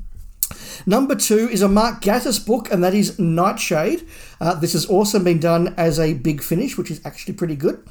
Number 0.85 1.15
two 1.15 1.49
is 1.49 1.61
a 1.61 1.69
Mark 1.69 2.01
Gatiss 2.01 2.45
book, 2.45 2.71
and 2.71 2.83
that 2.83 2.93
is 2.93 3.17
Nightshade. 3.17 4.07
Uh, 4.41 4.55
this 4.55 4.73
has 4.73 4.85
also 4.85 5.19
been 5.19 5.39
done 5.39 5.73
as 5.77 5.99
a 5.99 6.13
big 6.13 6.41
finish, 6.41 6.77
which 6.77 6.91
is 6.91 7.01
actually 7.05 7.33
pretty 7.33 7.55
good. 7.55 7.85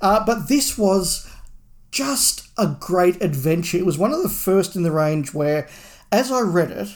Uh, 0.00 0.24
but 0.24 0.48
this 0.48 0.76
was 0.76 1.31
just 1.92 2.48
a 2.58 2.74
great 2.80 3.22
adventure. 3.22 3.76
It 3.76 3.86
was 3.86 3.98
one 3.98 4.12
of 4.12 4.22
the 4.22 4.28
first 4.28 4.74
in 4.74 4.82
the 4.82 4.90
range 4.90 5.32
where, 5.32 5.68
as 6.10 6.32
I 6.32 6.40
read 6.40 6.70
it, 6.72 6.88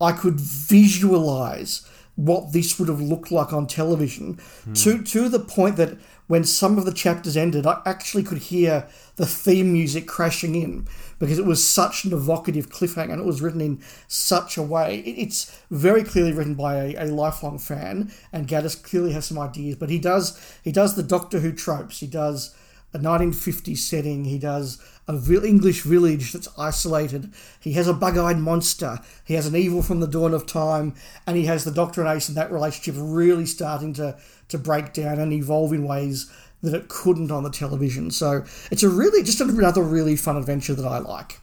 I 0.00 0.12
could 0.12 0.40
visualize 0.40 1.86
what 2.16 2.52
this 2.52 2.78
would 2.78 2.88
have 2.88 3.00
looked 3.00 3.30
like 3.30 3.52
on 3.52 3.68
television 3.68 4.40
hmm. 4.64 4.72
to 4.72 5.02
to 5.04 5.28
the 5.28 5.38
point 5.38 5.76
that 5.76 5.96
when 6.26 6.44
some 6.44 6.76
of 6.76 6.84
the 6.84 6.92
chapters 6.92 7.36
ended, 7.36 7.66
I 7.66 7.80
actually 7.86 8.22
could 8.22 8.38
hear 8.38 8.86
the 9.16 9.24
theme 9.24 9.72
music 9.72 10.06
crashing 10.06 10.54
in 10.54 10.86
because 11.18 11.38
it 11.38 11.46
was 11.46 11.66
such 11.66 12.04
an 12.04 12.12
evocative 12.12 12.68
cliffhanger 12.68 13.12
and 13.12 13.22
it 13.22 13.26
was 13.26 13.40
written 13.40 13.62
in 13.62 13.82
such 14.08 14.56
a 14.56 14.62
way. 14.62 14.98
It, 14.98 15.12
it's 15.12 15.60
very 15.70 16.04
clearly 16.04 16.32
written 16.32 16.54
by 16.54 16.74
a, 16.76 16.96
a 16.96 17.06
lifelong 17.06 17.58
fan, 17.58 18.12
and 18.32 18.48
Gatiss 18.48 18.82
clearly 18.82 19.12
has 19.12 19.26
some 19.26 19.38
ideas. 19.38 19.76
But 19.76 19.90
he 19.90 19.98
does 19.98 20.38
he 20.62 20.72
does 20.72 20.96
the 20.96 21.02
Doctor 21.02 21.40
Who 21.40 21.52
tropes. 21.52 22.00
He 22.00 22.06
does 22.06 22.54
a 22.94 22.98
1950s 22.98 23.78
setting. 23.78 24.24
He 24.24 24.38
does 24.38 24.82
a 25.06 25.16
real 25.16 25.44
English 25.44 25.82
village 25.82 26.32
that's 26.32 26.48
isolated. 26.58 27.32
He 27.60 27.72
has 27.72 27.88
a 27.88 27.94
bug-eyed 27.94 28.38
monster. 28.38 29.00
He 29.24 29.34
has 29.34 29.46
an 29.46 29.56
evil 29.56 29.82
from 29.82 30.00
the 30.00 30.06
dawn 30.06 30.34
of 30.34 30.46
time, 30.46 30.94
and 31.26 31.36
he 31.36 31.46
has 31.46 31.64
the 31.64 31.70
Doctor 31.70 32.02
and 32.02 32.16
Ace 32.16 32.28
and 32.28 32.36
that 32.36 32.52
relationship 32.52 32.94
really 32.98 33.46
starting 33.46 33.92
to 33.94 34.16
to 34.48 34.58
break 34.58 34.94
down 34.94 35.18
and 35.18 35.32
evolve 35.32 35.74
in 35.74 35.86
ways 35.86 36.30
that 36.62 36.74
it 36.74 36.88
couldn't 36.88 37.30
on 37.30 37.42
the 37.42 37.50
television. 37.50 38.10
So 38.10 38.44
it's 38.70 38.82
a 38.82 38.88
really 38.88 39.22
just 39.22 39.40
another 39.40 39.82
really 39.82 40.16
fun 40.16 40.36
adventure 40.36 40.74
that 40.74 40.86
I 40.86 40.98
like. 40.98 41.40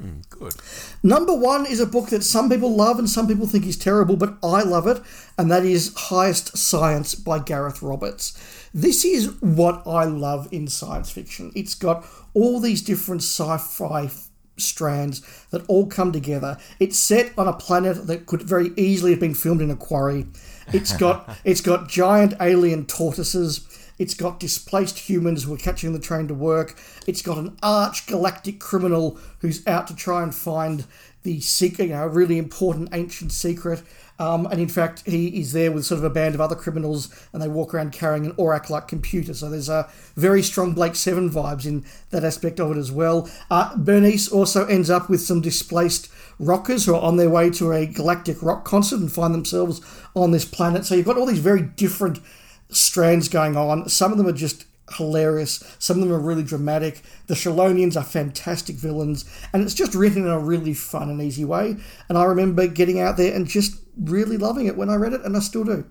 Mm, 0.00 0.28
good. 0.28 0.54
Number 1.02 1.34
one 1.34 1.66
is 1.66 1.80
a 1.80 1.86
book 1.86 2.08
that 2.08 2.24
some 2.24 2.48
people 2.48 2.74
love 2.74 2.98
and 2.98 3.08
some 3.08 3.28
people 3.28 3.46
think 3.46 3.66
is 3.66 3.76
terrible, 3.76 4.16
but 4.16 4.36
I 4.42 4.62
love 4.62 4.86
it, 4.86 5.00
and 5.38 5.50
that 5.50 5.64
is 5.64 5.94
Highest 5.94 6.56
Science 6.56 7.14
by 7.14 7.38
Gareth 7.38 7.82
Roberts. 7.82 8.63
This 8.74 9.04
is 9.04 9.40
what 9.40 9.86
I 9.86 10.04
love 10.04 10.48
in 10.50 10.66
science 10.66 11.08
fiction. 11.08 11.52
It's 11.54 11.76
got 11.76 12.04
all 12.34 12.58
these 12.58 12.82
different 12.82 13.22
sci 13.22 13.56
fi 13.56 14.10
strands 14.56 15.46
that 15.50 15.64
all 15.68 15.86
come 15.86 16.10
together. 16.10 16.58
It's 16.80 16.98
set 16.98 17.32
on 17.38 17.46
a 17.46 17.52
planet 17.52 18.08
that 18.08 18.26
could 18.26 18.42
very 18.42 18.72
easily 18.76 19.12
have 19.12 19.20
been 19.20 19.34
filmed 19.34 19.62
in 19.62 19.70
a 19.70 19.76
quarry. 19.76 20.26
It's 20.72 20.96
got 20.96 21.38
it's 21.44 21.60
got 21.60 21.88
giant 21.88 22.34
alien 22.40 22.86
tortoises. 22.86 23.66
It's 23.96 24.14
got 24.14 24.40
displaced 24.40 24.98
humans 24.98 25.44
who 25.44 25.54
are 25.54 25.58
catching 25.58 25.92
the 25.92 26.00
train 26.00 26.26
to 26.26 26.34
work. 26.34 26.76
It's 27.06 27.22
got 27.22 27.38
an 27.38 27.56
arch 27.62 28.08
galactic 28.08 28.58
criminal 28.58 29.20
who's 29.38 29.64
out 29.68 29.86
to 29.86 29.94
try 29.94 30.24
and 30.24 30.34
find 30.34 30.84
the 31.22 31.40
secret, 31.40 31.86
you 31.86 31.92
know, 31.92 32.02
a 32.02 32.08
really 32.08 32.38
important 32.38 32.88
ancient 32.92 33.30
secret. 33.30 33.82
Um, 34.18 34.46
and 34.46 34.60
in 34.60 34.68
fact, 34.68 35.02
he 35.06 35.40
is 35.40 35.52
there 35.52 35.72
with 35.72 35.84
sort 35.84 35.98
of 35.98 36.04
a 36.04 36.10
band 36.10 36.34
of 36.34 36.40
other 36.40 36.54
criminals, 36.54 37.08
and 37.32 37.42
they 37.42 37.48
walk 37.48 37.74
around 37.74 37.92
carrying 37.92 38.26
an 38.26 38.32
Orac 38.32 38.70
like 38.70 38.86
computer. 38.86 39.34
So 39.34 39.50
there's 39.50 39.68
a 39.68 39.88
very 40.14 40.42
strong 40.42 40.72
Blake 40.72 40.94
Seven 40.94 41.30
vibes 41.30 41.66
in 41.66 41.84
that 42.10 42.24
aspect 42.24 42.60
of 42.60 42.70
it 42.70 42.78
as 42.78 42.92
well. 42.92 43.28
Uh, 43.50 43.76
Bernice 43.76 44.28
also 44.28 44.66
ends 44.66 44.88
up 44.88 45.08
with 45.08 45.20
some 45.20 45.40
displaced 45.40 46.08
rockers 46.38 46.86
who 46.86 46.94
are 46.94 47.02
on 47.02 47.16
their 47.16 47.30
way 47.30 47.50
to 47.50 47.72
a 47.72 47.86
galactic 47.86 48.42
rock 48.42 48.64
concert 48.64 49.00
and 49.00 49.12
find 49.12 49.34
themselves 49.34 49.80
on 50.14 50.30
this 50.30 50.44
planet. 50.44 50.84
So 50.84 50.94
you've 50.94 51.06
got 51.06 51.18
all 51.18 51.26
these 51.26 51.38
very 51.38 51.62
different 51.62 52.20
strands 52.70 53.28
going 53.28 53.56
on. 53.56 53.88
Some 53.88 54.12
of 54.12 54.18
them 54.18 54.26
are 54.28 54.32
just 54.32 54.64
hilarious. 54.96 55.76
Some 55.78 55.98
of 55.98 56.08
them 56.08 56.16
are 56.16 56.20
really 56.20 56.42
dramatic. 56.42 57.02
The 57.26 57.34
Chelonians 57.34 57.96
are 57.96 58.04
fantastic 58.04 58.76
villains, 58.76 59.24
and 59.52 59.62
it's 59.62 59.74
just 59.74 59.94
written 59.94 60.22
in 60.22 60.28
a 60.28 60.38
really 60.38 60.74
fun 60.74 61.10
and 61.10 61.20
easy 61.20 61.44
way. 61.44 61.76
And 62.08 62.18
I 62.18 62.24
remember 62.24 62.66
getting 62.66 63.00
out 63.00 63.16
there 63.16 63.34
and 63.34 63.46
just 63.46 63.80
really 63.98 64.36
loving 64.36 64.66
it 64.66 64.76
when 64.76 64.90
I 64.90 64.94
read 64.94 65.12
it, 65.12 65.22
and 65.22 65.36
I 65.36 65.40
still 65.40 65.64
do. 65.64 65.84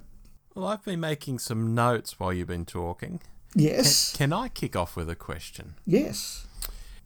Well, 0.56 0.68
I've 0.68 0.84
been 0.84 1.00
making 1.00 1.40
some 1.40 1.74
notes 1.74 2.20
while 2.20 2.32
you've 2.32 2.48
been 2.48 2.66
talking. 2.66 3.22
Yes. 3.56 4.12
Can, 4.12 4.30
can 4.30 4.34
I 4.34 4.48
kick 4.50 4.76
off 4.76 4.96
with 4.96 5.10
a 5.10 5.16
question? 5.16 5.76
Yes. 5.86 6.48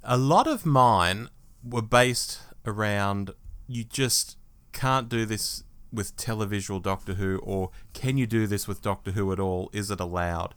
A 0.04 0.18
lot 0.18 0.48
of 0.48 0.66
mine 0.66 1.30
were 1.64 1.82
based 1.82 2.42
around 2.66 3.32
you 3.68 3.84
just 3.84 4.38
can't 4.74 5.10
do 5.10 5.26
this 5.26 5.64
with 5.92 6.16
televisual 6.18 6.82
Doctor 6.82 7.16
Who, 7.16 7.40
or 7.40 7.72
can 7.94 8.18
you 8.18 8.28
do 8.28 8.48
this 8.48 8.68
with 8.68 8.82
Doctor 8.82 9.12
Who 9.12 9.32
at 9.32 9.40
all? 9.40 9.70
Is 9.74 9.90
it 9.90 10.00
allowed? 10.00 10.54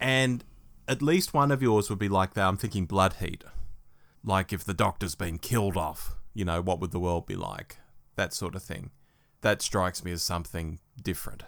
And 0.00 0.44
at 0.88 1.02
least 1.02 1.34
one 1.34 1.50
of 1.50 1.62
yours 1.62 1.88
would 1.90 1.98
be 1.98 2.08
like 2.08 2.34
that. 2.34 2.46
I'm 2.46 2.56
thinking 2.56 2.86
Blood 2.86 3.14
Heat. 3.14 3.44
Like 4.22 4.52
if 4.52 4.64
the 4.64 4.74
Doctor's 4.74 5.14
been 5.14 5.38
killed 5.38 5.76
off, 5.76 6.16
you 6.34 6.44
know, 6.44 6.60
what 6.60 6.80
would 6.80 6.90
the 6.92 7.00
world 7.00 7.26
be 7.26 7.36
like? 7.36 7.78
That 8.16 8.32
sort 8.32 8.54
of 8.54 8.62
thing. 8.62 8.90
That 9.42 9.60
strikes 9.62 10.04
me 10.04 10.12
as 10.12 10.22
something 10.22 10.78
different. 11.02 11.42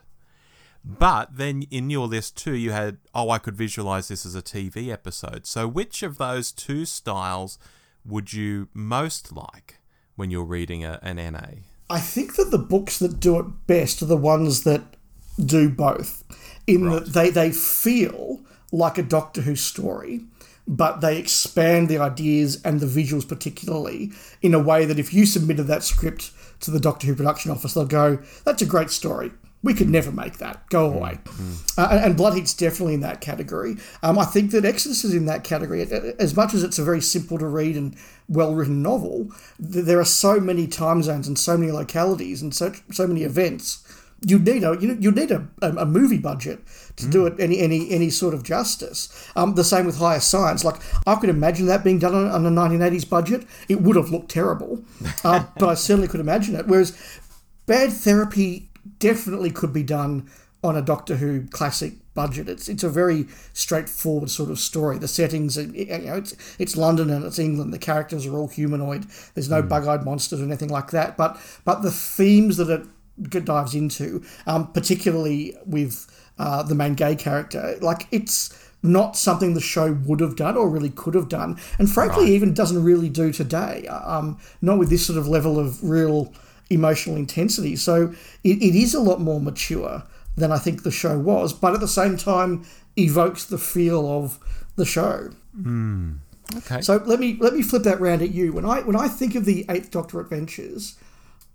But 0.85 1.37
then 1.37 1.63
in 1.71 1.91
your 1.91 2.07
list 2.07 2.37
too, 2.37 2.55
you 2.55 2.71
had, 2.71 2.99
oh, 3.15 3.31
I 3.31 3.39
could 3.39 3.57
visualize 3.57 4.09
this 4.09 4.25
as 4.25 4.35
a 4.37 4.43
TV 4.43 4.93
episode. 4.93 5.47
So 5.47 5.67
which 5.67 6.03
of 6.03 6.19
those 6.19 6.53
two 6.53 6.85
styles 6.85 7.59
would 8.05 8.33
you 8.33 8.69
most 8.73 9.33
like 9.33 9.81
when 10.15 10.31
you're 10.31 10.45
reading 10.45 10.85
a, 10.85 11.01
an 11.03 11.17
NA? 11.17 11.63
I 11.91 12.01
think 12.01 12.37
that 12.37 12.51
the 12.51 12.59
books 12.59 12.99
that 12.99 13.19
do 13.19 13.39
it 13.39 13.67
best 13.67 14.01
are 14.03 14.07
the 14.07 14.17
ones 14.17 14.63
that 14.65 14.83
do 15.45 15.69
both, 15.69 16.23
in 16.67 16.85
Right. 16.85 17.05
that 17.05 17.13
they, 17.13 17.31
they 17.31 17.53
feel 17.53 18.41
like 18.77 18.99
a 18.99 19.03
Doctor 19.03 19.41
Who 19.43 19.57
story, 19.57 20.21
but 20.69 21.01
they 21.01 21.19
expand 21.19 21.89
the 21.89 21.99
ideas 21.99 22.61
and 22.65 22.81
the 22.81 22.87
visuals, 22.87 23.27
particularly 23.27 24.13
in 24.43 24.53
a 24.55 24.59
way 24.59 24.85
that 24.85 24.99
if 24.99 25.15
you 25.15 25.25
submitted 25.27 25.65
that 25.65 25.83
script 25.83 26.33
to 26.61 26.71
the 26.71 26.81
Doctor 26.81 27.07
Who 27.07 27.15
production 27.15 27.51
office, 27.51 27.75
they'll 27.75 27.87
go, 27.87 28.19
That's 28.45 28.63
a 28.63 28.67
great 28.67 28.91
story. 28.91 29.31
We 29.63 29.75
could 29.75 29.89
never 29.89 30.13
make 30.13 30.39
that. 30.39 30.69
Go 30.69 30.85
away. 30.93 31.19
Uh, 31.77 32.01
and- 32.05 32.17
Bloodheat's 32.17 32.55
definitely 32.55 32.95
in 32.95 33.01
that 33.01 33.21
category. 33.21 33.77
Um, 34.03 34.17
I 34.17 34.25
think 34.25 34.53
that 34.53 34.65
Exodus 34.65 35.03
is 35.05 35.13
in 35.15 35.27
that 35.27 35.43
category. 35.43 35.83
As 35.83 36.37
much 36.37 36.55
as 36.55 36.63
it's 36.63 36.79
a 36.79 36.85
very 36.85 37.01
simple 37.01 37.37
to 37.39 37.47
read 37.49 37.75
and 37.77 37.97
well 38.29 38.55
written 38.55 38.81
novel, 38.83 39.33
th- 39.59 39.85
there 39.85 39.99
are 39.99 40.05
so 40.05 40.39
many 40.39 40.69
time 40.69 41.03
zones 41.03 41.27
and 41.27 41.37
so 41.39 41.57
many 41.57 41.73
localities 41.73 42.43
and 42.43 42.55
so 42.55 42.73
so 42.93 43.07
many 43.09 43.23
events. 43.25 43.83
You 44.27 44.41
need 44.41 44.65
a 44.65 44.77
you 44.81 44.97
you 45.01 45.13
need 45.13 45.31
a, 45.31 45.47
a, 45.63 45.71
a 45.77 45.87
movie 45.87 46.19
budget 46.19 46.59
to 46.97 47.07
do 47.07 47.27
it 47.27 47.39
any 47.39 47.61
any 47.61 47.91
any 47.91 48.11
sort 48.11 48.35
of 48.35 48.43
justice. 48.43 49.31
Um, 49.37 49.55
the 49.55 49.63
same 49.63 49.87
with 49.87 49.99
higher 49.99 50.19
science. 50.19 50.65
Like 50.65 50.81
I 51.07 51.15
could 51.15 51.31
imagine 51.31 51.67
that 51.67 51.85
being 51.85 52.01
done 52.01 52.15
on, 52.15 52.27
on 52.29 52.45
a 52.45 52.51
1980s 52.51 53.09
budget. 53.09 53.47
It 53.69 53.81
would 53.83 53.95
have 53.95 54.11
looked 54.11 54.31
terrible, 54.31 54.83
uh, 55.23 55.45
but 55.59 55.69
I 55.69 55.75
certainly 55.75 56.09
could 56.09 56.21
imagine 56.21 56.57
it. 56.57 56.67
Whereas 56.67 56.99
bad 57.67 57.93
therapy 57.93 58.69
definitely 58.99 59.51
could 59.51 59.73
be 59.73 59.85
done 59.85 60.29
on 60.65 60.77
a 60.77 60.83
Doctor 60.83 61.17
Who 61.17 61.47
classic 61.47 61.95
budget. 62.15 62.49
It's 62.49 62.69
it's 62.69 62.83
a 62.83 62.89
very 62.89 63.27
straightforward 63.53 64.31
sort 64.31 64.51
of 64.51 64.59
story. 64.59 64.99
The 64.99 65.07
settings, 65.07 65.57
are, 65.57 65.63
you 65.63 65.87
know, 65.87 66.17
it's 66.17 66.35
it's 66.59 66.77
London 66.77 67.11
and 67.11 67.25
it's 67.25 67.39
England. 67.39 67.73
The 67.73 67.79
characters 67.79 68.27
are 68.27 68.37
all 68.37 68.49
humanoid. 68.49 69.07
There's 69.35 69.51
no 69.51 69.63
bug-eyed 69.63 70.05
monsters 70.05 70.41
or 70.41 70.45
anything 70.45 70.71
like 70.71 70.91
that. 70.91 71.17
But 71.17 71.39
but 71.65 71.83
the 71.83 71.93
themes 71.93 72.57
that 72.57 72.71
it 72.71 72.83
g- 72.83 72.89
dives 73.23 73.75
into, 73.75 74.23
um, 74.47 74.73
particularly 74.73 75.57
with 75.65 76.07
uh, 76.39 76.63
the 76.63 76.75
main 76.75 76.95
gay 76.95 77.17
character, 77.17 77.77
like 77.81 78.07
it's 78.11 78.51
not 78.83 79.17
something 79.17 79.55
the 79.55 79.61
show 79.61 79.93
would 80.05 80.21
have 80.21 80.37
done 80.37 80.57
or 80.57 80.69
really 80.69 80.91
could 80.91 81.15
have 81.15 81.29
done, 81.29 81.59
and 81.79 81.91
frankly, 81.91 82.25
Right. 82.25 82.33
even 82.33 82.55
doesn't 82.55 82.85
really 82.85 83.09
do 83.09 83.33
today. 83.33 83.87
Um, 83.89 84.39
not 84.61 84.79
with 84.79 84.91
this 84.91 85.05
sort 85.07 85.19
of 85.19 85.27
level 85.27 85.59
of 85.59 85.83
real 85.83 86.33
emotional 86.71 87.17
intensity. 87.17 87.75
So 87.77 88.13
it, 88.45 88.63
it 88.63 88.75
is 88.75 88.93
a 88.95 89.01
lot 89.01 89.21
more 89.21 89.41
mature 89.41 90.03
than 90.37 90.53
I 90.53 90.59
think 90.59 90.83
the 90.83 90.91
show 90.91 91.19
was, 91.19 91.53
but 91.53 91.73
at 91.75 91.81
the 91.81 91.89
same 91.89 92.17
time 92.17 92.65
evokes 92.97 93.45
the 93.47 93.59
feel 93.59 94.07
of 94.19 94.39
the 94.77 94.85
show. 94.85 95.31
Okay. 96.59 96.81
So 96.81 97.03
let 97.07 97.19
me 97.19 97.37
let 97.41 97.55
me 97.55 97.63
flip 97.63 97.83
that 97.85 98.01
round 98.01 98.23
at 98.23 98.31
you. 98.33 98.53
When 98.53 98.65
I 98.65 98.81
when 98.83 98.95
I 98.97 99.09
think 99.09 99.35
of 99.35 99.45
the 99.47 99.65
Eighth 99.69 99.91
Doctor 99.91 100.21
adventures, 100.21 100.97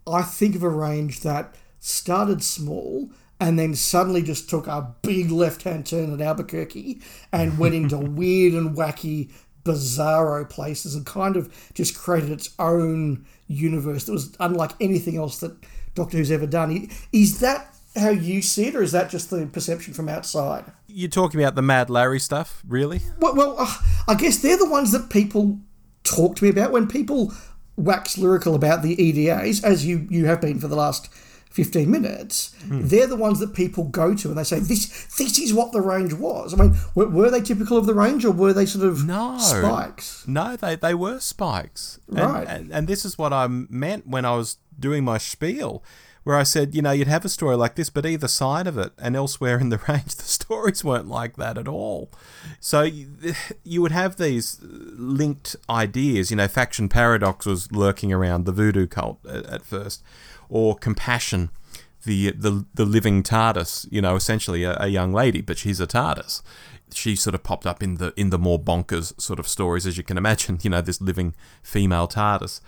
I 0.08 0.22
think 0.24 0.56
of 0.56 0.64
a 0.64 0.70
range 0.70 1.22
that 1.22 1.56
started 1.80 2.44
small 2.44 3.10
and 3.40 3.58
then 3.58 3.74
suddenly 3.74 4.22
just 4.22 4.50
took 4.50 4.68
a 4.68 4.94
big 5.02 5.32
left 5.32 5.64
hand 5.64 5.86
turn 5.86 6.14
at 6.14 6.22
Albuquerque 6.22 7.02
and 7.34 7.58
went 7.58 7.74
into 7.74 7.98
weird 7.98 8.54
and 8.54 8.78
wacky, 8.78 9.32
bizarro 9.64 10.48
places 10.50 10.96
and 10.96 11.06
kind 11.06 11.36
of 11.36 11.72
just 11.74 11.98
created 11.98 12.32
its 12.32 12.54
own 12.60 13.26
universe 13.48 14.06
that 14.06 14.12
was 14.12 14.36
unlike 14.40 14.72
anything 14.80 15.18
else 15.18 15.40
that 15.40 15.56
Doctor 15.96 16.18
Who's 16.18 16.32
ever 16.32 16.48
done. 16.48 16.90
Is 17.12 17.40
that 17.40 17.76
how 17.96 18.10
you 18.10 18.42
see 18.42 18.68
it, 18.68 18.76
or 18.76 18.82
is 18.82 18.94
that 18.94 19.10
just 19.10 19.30
the 19.30 19.46
perception 19.48 19.94
from 19.94 20.08
outside? 20.08 20.64
You're 20.88 21.10
talking 21.10 21.42
about 21.42 21.56
the 21.56 21.62
Mad 21.62 21.90
Larry 21.90 22.20
stuff, 22.20 22.64
really? 22.68 23.02
Well, 23.20 23.36
well 23.36 23.56
uh, 23.58 23.74
I 24.08 24.16
guess 24.16 24.38
they're 24.38 24.58
the 24.58 24.70
ones 24.70 24.92
that 24.92 25.10
people 25.10 25.60
talk 26.04 26.36
to 26.38 26.44
me 26.44 26.50
about 26.50 26.72
when 26.72 26.88
people 26.88 27.34
wax 27.78 28.18
lyrical 28.18 28.56
about 28.56 28.82
the 28.82 29.02
EDAs, 29.02 29.64
as 29.64 29.86
you 29.86 30.08
you 30.10 30.26
have 30.26 30.42
been 30.42 30.60
for 30.60 30.68
the 30.68 30.76
last 30.76 31.08
fifteen 31.50 31.92
minutes. 31.92 32.54
Hmm. 32.66 32.82
They're 32.88 33.08
the 33.08 33.16
ones 33.18 33.40
that 33.40 33.54
people 33.54 33.84
go 33.86 34.14
to 34.16 34.30
and 34.30 34.38
they 34.38 34.44
say 34.44 34.60
this 34.60 35.08
this 35.18 35.38
is 35.38 35.54
what 35.54 35.72
the 35.74 35.82
range 35.82 36.14
was. 36.14 36.54
I 36.54 36.58
mean, 36.64 36.76
were, 36.96 37.08
were 37.10 37.30
they 37.30 37.42
typical 37.42 37.78
of 37.78 37.86
the 37.86 37.94
range 37.94 38.24
or 38.24 38.32
were 38.32 38.54
they 38.54 38.66
sort 38.66 38.86
of 38.86 39.06
No. 39.06 39.38
spikes? 39.38 40.26
No, 40.28 40.56
they, 40.56 40.76
they 40.76 40.94
were 40.94 41.20
spikes. 41.20 42.00
And, 42.08 42.20
Right. 42.20 42.48
And, 42.48 42.72
and 42.72 42.88
this 42.88 43.04
is 43.04 43.18
what 43.18 43.34
I 43.34 43.48
meant 43.48 44.08
when 44.08 44.24
I 44.26 44.36
was 44.36 44.58
doing 44.80 45.04
my 45.04 45.18
spiel, 45.18 45.84
where 46.24 46.36
I 46.36 46.44
said, 46.44 46.76
you 46.76 46.82
know, 46.82 46.92
you'd 46.92 47.08
have 47.08 47.26
a 47.26 47.30
story 47.30 47.56
like 47.56 47.76
this, 47.76 47.90
but 47.90 48.06
either 48.06 48.28
side 48.28 48.68
of 48.68 48.78
it 48.78 48.92
and 49.00 49.16
elsewhere 49.16 49.58
in 49.58 49.70
the 49.70 49.78
range, 49.88 50.16
the 50.16 50.24
stories 50.24 50.84
weren't 50.84 51.08
like 51.08 51.36
that 51.38 51.58
at 51.58 51.68
all. 51.68 52.12
So 52.60 52.84
you, 52.84 53.08
you 53.64 53.82
would 53.82 53.92
have 53.92 54.18
these 54.18 54.60
linked 54.62 55.56
ideas. 55.70 56.30
You 56.30 56.38
know, 56.38 56.48
faction 56.48 56.90
paradox 56.90 57.46
was 57.46 57.72
lurking 57.72 58.14
around 58.14 58.46
the 58.46 58.52
voodoo 58.52 58.88
cult 58.88 59.20
at, 59.26 59.46
at 59.48 59.66
first, 59.66 60.04
or 60.50 60.76
compassion. 60.76 61.50
The, 62.04 62.32
the 62.32 62.66
the 62.74 62.84
living 62.86 63.22
TARDIS, 63.22 63.88
you 63.92 64.02
know, 64.02 64.16
essentially 64.16 64.64
a, 64.64 64.76
a 64.80 64.88
young 64.88 65.14
lady, 65.14 65.40
but 65.42 65.60
she's 65.60 65.80
a 65.80 65.86
TARDIS 65.86 66.42
she 66.94 67.16
sort 67.16 67.34
of 67.34 67.44
popped 67.44 67.66
up 67.66 67.82
in 67.82 67.96
the 67.96 68.14
in 68.16 68.30
the 68.32 68.38
more 68.38 68.60
bonkers 68.60 69.20
sort 69.20 69.40
of 69.40 69.48
stories 69.48 69.86
as 69.86 69.98
you 69.98 70.04
can 70.04 70.18
imagine 70.18 70.60
you 70.64 70.70
know 70.70 70.82
this 70.82 71.02
living 71.02 71.34
female 71.62 72.08
TARDIS 72.08 72.62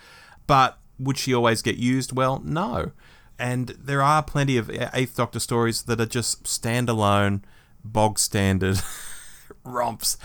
but 0.48 0.78
would 1.00 1.18
she 1.18 1.34
always 1.34 1.62
get 1.62 1.78
used 1.78 2.16
well 2.16 2.42
no 2.44 2.92
and 3.40 3.70
there 3.70 4.02
are 4.02 4.24
plenty 4.24 4.58
of 4.58 4.70
eighth 4.94 5.16
doctor 5.16 5.40
stories 5.40 5.84
that 5.84 6.00
are 6.00 6.06
just 6.06 6.44
standalone 6.44 7.42
bog 7.84 8.18
standard 8.18 8.80
romps 9.64 10.18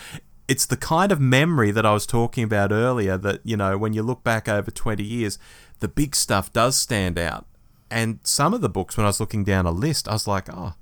it's 0.47 0.65
the 0.65 0.77
kind 0.77 1.13
of 1.13 1.21
memory 1.21 1.71
that 1.71 1.85
I 1.85 1.93
was 1.93 2.07
talking 2.07 2.45
about 2.45 2.73
earlier 2.73 3.17
that 3.19 3.41
you 3.45 3.57
know 3.57 3.77
when 3.77 3.93
you 3.93 4.03
look 4.03 4.23
back 4.23 4.49
over 4.49 4.71
20 4.71 5.03
years 5.03 5.39
the 5.81 5.89
big 5.89 6.15
stuff 6.15 6.53
does 6.53 6.77
stand 6.77 7.19
out 7.19 7.47
and 7.91 8.21
some 8.23 8.55
of 8.55 8.61
the 8.61 8.69
books 8.69 8.97
when 8.97 9.05
I 9.05 9.09
was 9.09 9.21
looking 9.21 9.45
down 9.45 9.67
a 9.67 9.71
list 9.73 10.09
I 10.09 10.13
was 10.13 10.27
like 10.27 10.49
oh 10.53 10.75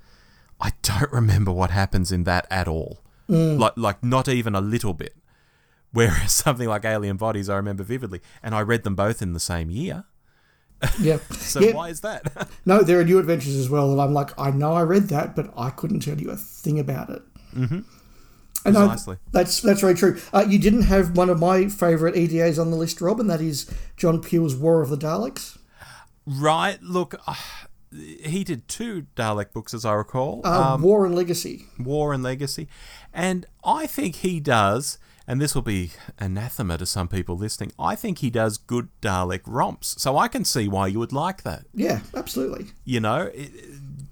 I 0.60 0.72
don't 0.82 1.12
remember 1.12 1.52
what 1.52 1.70
happens 1.70 2.10
in 2.12 2.24
that 2.24 2.46
at 2.50 2.68
all. 2.68 3.00
Mm. 3.28 3.58
Like, 3.58 3.74
like 3.76 4.02
not 4.02 4.28
even 4.28 4.54
a 4.54 4.60
little 4.60 4.94
bit. 4.94 5.16
Whereas 5.92 6.32
something 6.32 6.68
like 6.68 6.84
Alien 6.84 7.16
Bodies, 7.16 7.48
I 7.48 7.56
remember 7.56 7.82
vividly, 7.82 8.20
and 8.42 8.54
I 8.54 8.60
read 8.60 8.84
them 8.84 8.94
both 8.94 9.22
in 9.22 9.32
the 9.32 9.40
same 9.40 9.70
year. 9.70 10.04
Yeah. 11.00 11.18
So 11.32 11.60
Yeah. 11.60 11.72
why 11.74 11.88
is 11.90 12.00
that? 12.00 12.48
No, 12.66 12.82
there 12.82 12.98
are 13.00 13.04
new 13.04 13.18
adventures 13.18 13.54
as 13.56 13.68
well 13.70 13.94
that 13.94 14.02
I'm 14.02 14.12
like, 14.12 14.38
I 14.38 14.50
know 14.50 14.72
I 14.72 14.82
read 14.82 15.04
that, 15.08 15.34
but 15.36 15.52
I 15.56 15.70
couldn't 15.70 16.00
tell 16.00 16.18
you 16.20 16.30
a 16.30 16.36
thing 16.36 16.78
about 16.78 17.10
it. 17.10 17.22
Mm-hmm. 17.54 17.80
And 18.64 18.76
I- 18.76 18.96
that's 19.32 19.60
that's 19.60 19.80
very 19.80 19.94
true. 19.94 20.20
Uh, 20.32 20.44
you 20.48 20.58
didn't 20.58 20.82
have 20.82 21.16
one 21.16 21.30
of 21.30 21.38
my 21.38 21.68
favourite 21.68 22.16
EDAs 22.16 22.58
on 22.58 22.70
the 22.72 22.76
list, 22.76 23.00
Rob, 23.00 23.20
and 23.20 23.30
that 23.30 23.40
is 23.40 23.70
John 23.96 24.20
Peel's 24.20 24.56
War 24.56 24.82
of 24.82 24.88
the 24.90 24.96
Daleks. 24.98 25.56
right. 26.26 26.82
Look, 26.82 27.14
uh, 27.26 27.34
he 27.92 28.42
did 28.42 28.66
two 28.66 29.06
Dalek 29.14 29.52
books, 29.52 29.72
as 29.72 29.84
I 29.84 29.92
recall. 29.92 30.40
Uh, 30.44 30.76
War 30.80 31.06
and 31.06 31.14
Legacy. 31.14 31.66
War 31.78 32.12
and 32.12 32.22
Legacy. 32.24 32.66
And 33.14 33.46
I 33.64 33.86
think 33.86 34.16
he 34.16 34.40
does, 34.40 34.98
and 35.26 35.40
this 35.40 35.54
will 35.54 35.62
be 35.62 35.90
anathema 36.18 36.78
to 36.78 36.86
some 36.86 37.08
people 37.08 37.36
listening, 37.36 37.72
I 37.78 37.94
think 37.94 38.18
he 38.18 38.30
does 38.30 38.58
good 38.58 38.88
Dalek 39.02 39.42
romps. 39.46 40.00
So 40.00 40.16
I 40.16 40.28
can 40.28 40.44
see 40.44 40.68
why 40.68 40.86
you 40.86 40.98
would 40.98 41.12
like 41.12 41.42
that. 41.42 41.64
Yeah, 41.74 42.00
absolutely. 42.14 42.66
you 42.84 43.00
know, 43.00 43.30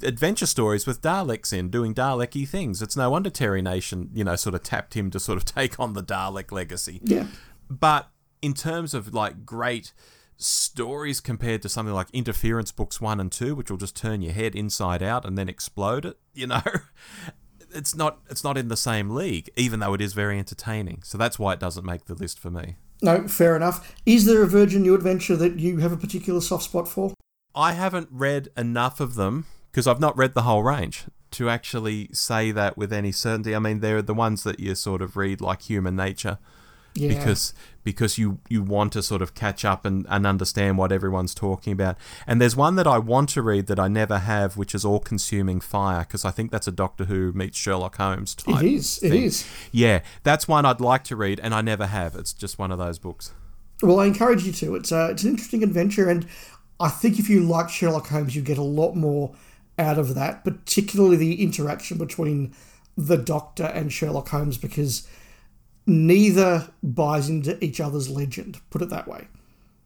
adventure 0.03 0.47
stories 0.47 0.87
with 0.87 1.01
Daleks 1.01 1.53
in 1.53 1.71
doing 1.71 1.95
Dalek-y 1.95 2.45
things. 2.45 2.83
It's 2.83 2.97
no 2.97 3.11
wonder 3.11 3.31
Terry 3.31 3.63
Nation, 3.63 4.11
you 4.13 4.25
know, 4.25 4.37
sort 4.37 4.55
of 4.55 4.63
tapped 4.63 4.95
him 4.95 5.11
to 5.11 5.21
sort 5.21 5.39
of 5.39 5.45
take 5.45 5.79
on 5.79 5.93
the 5.93 6.03
Dalek 6.03 6.51
legacy. 6.51 7.01
Yeah. 7.05 7.27
But 7.71 8.09
in 8.43 8.55
terms 8.55 8.93
of 8.93 9.15
like 9.15 9.47
great 9.47 9.93
stories 10.37 11.21
compared 11.21 11.63
to 11.63 11.69
something 11.69 11.95
like 11.95 12.11
Interference 12.13 12.73
Books 12.73 13.01
1 13.01 13.21
and 13.21 13.31
2, 13.31 13.55
which 13.55 13.71
will 13.71 13.79
just 13.79 13.97
turn 13.97 14.21
your 14.21 14.33
head 14.33 14.55
inside 14.55 15.03
out 15.03 15.25
and 15.25 15.39
then 15.39 15.49
explode 15.49 16.05
it, 16.05 16.19
you 16.35 16.47
know, 16.47 16.63
it's 17.75 17.95
not 17.95 18.19
it's 18.31 18.45
not 18.45 18.57
in 18.57 18.69
the 18.69 18.77
same 18.77 19.11
league, 19.11 19.51
even 19.57 19.81
though 19.81 19.95
it 19.95 20.01
is 20.01 20.13
very 20.13 20.39
entertaining. 20.39 21.03
So 21.03 21.19
that's 21.19 21.39
why 21.39 21.53
it 21.53 21.61
doesn't 21.61 21.85
make 21.85 22.07
the 22.07 22.15
list 22.15 22.39
for 22.39 22.51
me. 22.51 22.77
No, 23.03 23.29
fair 23.29 23.57
enough. 23.57 23.95
Is 24.07 24.25
there 24.25 24.43
a 24.43 24.47
Virgin 24.47 24.83
New 24.83 24.95
Adventure 24.95 25.37
that 25.37 25.59
you 25.59 25.79
have 25.79 25.93
a 25.93 25.97
particular 25.97 26.41
soft 26.41 26.65
spot 26.65 26.89
for? 26.89 27.13
I 27.55 27.73
haven't 27.73 28.09
read 28.11 28.49
enough 28.57 29.01
of 29.01 29.15
them 29.15 29.47
because 29.71 29.87
I've 29.87 30.01
not 30.01 30.17
read 30.17 30.35
the 30.35 30.43
whole 30.43 30.63
range 30.63 31.05
to 31.33 31.51
actually 31.51 32.09
say 32.13 32.51
that 32.53 32.77
with 32.79 32.93
any 32.93 33.13
certainty. 33.13 33.55
I 33.55 33.59
mean, 33.59 33.81
they're 33.81 34.03
the 34.03 34.15
ones 34.15 34.45
that 34.45 34.61
you 34.61 34.75
sort 34.75 35.03
of 35.03 35.17
read 35.17 35.41
like 35.41 35.63
Human 35.63 35.97
Nature 35.97 36.39
Yeah. 36.95 37.09
because 37.09 37.53
because 37.83 38.19
you 38.19 38.39
you 38.49 38.63
want 38.63 38.93
to 38.95 39.03
sort 39.03 39.21
of 39.21 39.35
catch 39.35 39.65
up 39.65 39.85
and, 39.85 40.07
and 40.09 40.27
understand 40.27 40.79
what 40.79 40.93
everyone's 40.93 41.35
talking 41.35 41.73
about. 41.73 41.97
And 42.27 42.41
there's 42.41 42.57
one 42.57 42.77
that 42.77 42.87
I 42.87 42.99
want 42.99 43.29
to 43.31 43.43
read 43.43 43.67
that 43.67 43.79
I 43.79 43.89
never 43.89 44.19
have, 44.19 44.57
which 44.57 44.75
is 44.75 44.85
All 44.85 45.01
Consuming 45.01 45.61
Fire, 45.61 46.01
because 46.01 46.25
I 46.25 46.31
think 46.31 46.51
that's 46.51 46.67
a 46.67 46.73
Doctor 46.73 47.05
Who 47.05 47.33
meets 47.33 47.59
Sherlock 47.59 47.97
Holmes 47.97 48.35
type. 48.35 48.63
it 48.63 48.73
is. 48.73 49.03
It 49.03 49.11
thing. 49.11 49.23
is. 49.25 49.47
Yeah, 49.73 50.01
that's 50.23 50.49
one 50.49 50.65
I'd 50.65 50.81
like 50.81 51.05
to 51.05 51.17
read, 51.17 51.41
and 51.41 51.55
I 51.55 51.61
never 51.61 51.87
have. 51.87 52.15
It's 52.15 52.33
just 52.33 52.59
one 52.59 52.73
of 52.73 52.79
those 52.79 52.99
books. 52.99 53.33
Well, 53.83 54.01
I 54.01 54.07
encourage 54.07 54.45
you 54.45 54.53
to. 54.53 54.77
It's 54.77 54.93
uh, 54.93 55.09
it's 55.11 55.25
an 55.25 55.31
interesting 55.31 55.63
adventure, 55.63 56.09
and 56.09 56.27
I 56.81 56.89
think 56.89 57.19
if 57.19 57.29
you 57.29 57.41
like 57.41 57.69
Sherlock 57.69 58.09
Holmes, 58.09 58.35
you 58.35 58.43
get 58.43 58.59
a 58.59 58.63
lot 58.63 58.95
more 58.95 59.35
out 59.79 59.99
of 59.99 60.15
that, 60.15 60.45
particularly 60.45 61.17
the 61.17 61.43
interaction 61.43 61.99
between 61.99 62.55
the 62.97 63.17
Doctor 63.17 63.65
and 63.65 63.93
Sherlock 63.93 64.29
Holmes, 64.29 64.57
because 64.57 65.07
neither 65.87 66.69
buys 66.83 67.29
into 67.29 67.63
each 67.65 67.81
other's 67.81 68.09
legend. 68.09 68.61
Put 68.71 68.83
it 68.83 68.91
that 68.91 69.07
way. 69.09 69.29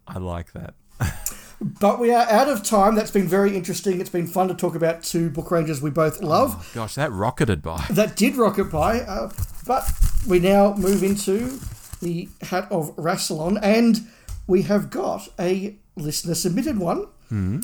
I 0.07 0.19
like 0.19 0.53
that. 0.53 0.75
But 1.61 1.99
we 1.99 2.13
are 2.13 2.25
out 2.31 2.49
of 2.49 2.63
time. 2.63 2.95
That's 2.95 3.11
been 3.11 3.27
very 3.27 3.57
interesting. 3.57 4.01
It's 4.01 4.09
been 4.11 4.29
fun 4.29 4.47
to 4.47 4.55
talk 4.55 4.77
about 4.77 5.03
two 5.03 5.29
book 5.29 5.51
ranges 5.51 5.83
we 5.83 5.91
both 5.91 6.23
love. 6.23 6.71
Gosh, 6.73 6.95
that 6.95 7.11
rocketed 7.11 7.63
by. 7.63 7.85
That 7.91 8.15
did 8.15 8.37
rocket 8.37 8.71
by, 8.71 9.01
uh, 9.01 9.33
but 9.67 9.91
we 10.27 10.39
now 10.39 10.75
move 10.75 11.03
into 11.03 11.59
the 12.01 12.29
Hat 12.43 12.69
of 12.71 12.95
Rassilon, 12.95 13.59
and 13.61 14.07
we 14.47 14.63
have 14.63 14.89
got 14.91 15.29
a 15.39 15.77
listener 15.97 16.37
submitted 16.37 16.79
one. 16.79 17.07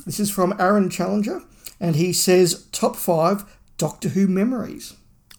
This 0.04 0.18
is 0.18 0.30
from 0.30 0.54
Aaron 0.58 0.90
Challenger, 0.90 1.42
and 1.78 1.94
he 1.94 2.12
says 2.12 2.66
top 2.72 2.96
five 2.96 3.44
Doctor 3.78 4.08
Who 4.10 4.26
memories. 4.26 4.94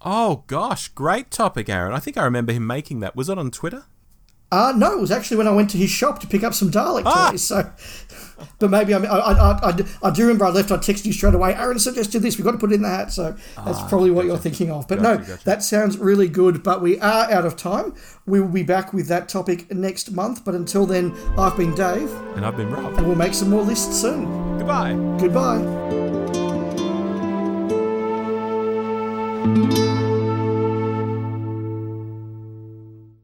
Oh 0.06 0.44
gosh, 0.48 0.88
great 0.90 1.32
topic, 1.32 1.68
Aaron. 1.68 1.92
I 1.94 2.00
think 2.00 2.16
I 2.18 2.24
remember 2.24 2.54
him 2.54 2.68
making 2.68 3.00
that. 3.00 3.16
Was 3.16 3.28
it 3.30 3.38
on 3.40 3.50
Twitter? 3.52 3.86
Uh, 4.52 4.72
no, 4.78 4.94
it 4.94 5.02
was 5.02 5.10
actually 5.12 5.38
when 5.38 5.48
I 5.48 5.52
went 5.52 5.72
to 5.72 5.78
his 5.78 5.90
shop 5.90 6.20
to 6.20 6.28
pick 6.28 6.44
up 6.44 6.54
some 6.54 6.70
Dalek 6.70 7.02
Ah! 7.06 7.32
toys. 7.32 7.44
So, 7.44 7.70
but 8.60 8.70
maybe 8.70 8.94
I, 8.94 9.00
I, 9.00 9.32
I, 9.34 9.70
I, 9.72 9.86
I 10.04 10.12
do 10.12 10.22
remember 10.22 10.46
I 10.46 10.50
left. 10.52 10.72
I 10.72 10.78
texted 10.78 11.06
you 11.06 11.14
straight 11.14 11.34
away. 11.34 11.56
Aaron 11.56 11.80
suggested 11.80 12.20
this. 12.22 12.38
We've 12.38 12.46
got 12.46 12.52
to 12.52 12.60
put 12.60 12.72
it 12.72 12.76
in 12.76 12.84
the 12.84 12.88
hat. 12.90 13.12
So 13.12 13.36
that's 13.66 13.82
probably 13.90 14.12
what 14.12 14.26
you're 14.28 14.38
thinking 14.38 14.70
of. 14.72 14.88
But 14.88 15.02
no, 15.02 15.18
Gotcha, 15.18 15.32
gotcha. 15.32 15.46
that 15.46 15.64
sounds 15.64 15.98
really 15.98 16.30
good. 16.30 16.62
But 16.64 16.84
we 16.84 17.00
are 17.00 17.30
out 17.32 17.46
of 17.46 17.58
time. 17.58 17.96
We 18.28 18.40
will 18.40 18.48
be 18.48 18.64
back 18.64 18.94
with 18.94 19.08
that 19.08 19.28
topic 19.28 19.74
next 19.74 20.12
month. 20.12 20.46
But 20.46 20.54
until 20.54 20.86
then, 20.86 21.14
I've 21.40 21.58
been 21.58 21.74
Dave, 21.74 22.14
And 22.36 22.46
I've 22.46 22.56
been 22.56 22.70
Rob. 22.70 22.94
and 23.00 23.08
we'll 23.08 23.16
make 23.18 23.34
some 23.34 23.50
more 23.50 23.64
lists 23.64 24.00
soon. 24.00 24.26
Goodbye. 24.60 24.94
Goodbye. 25.20 26.05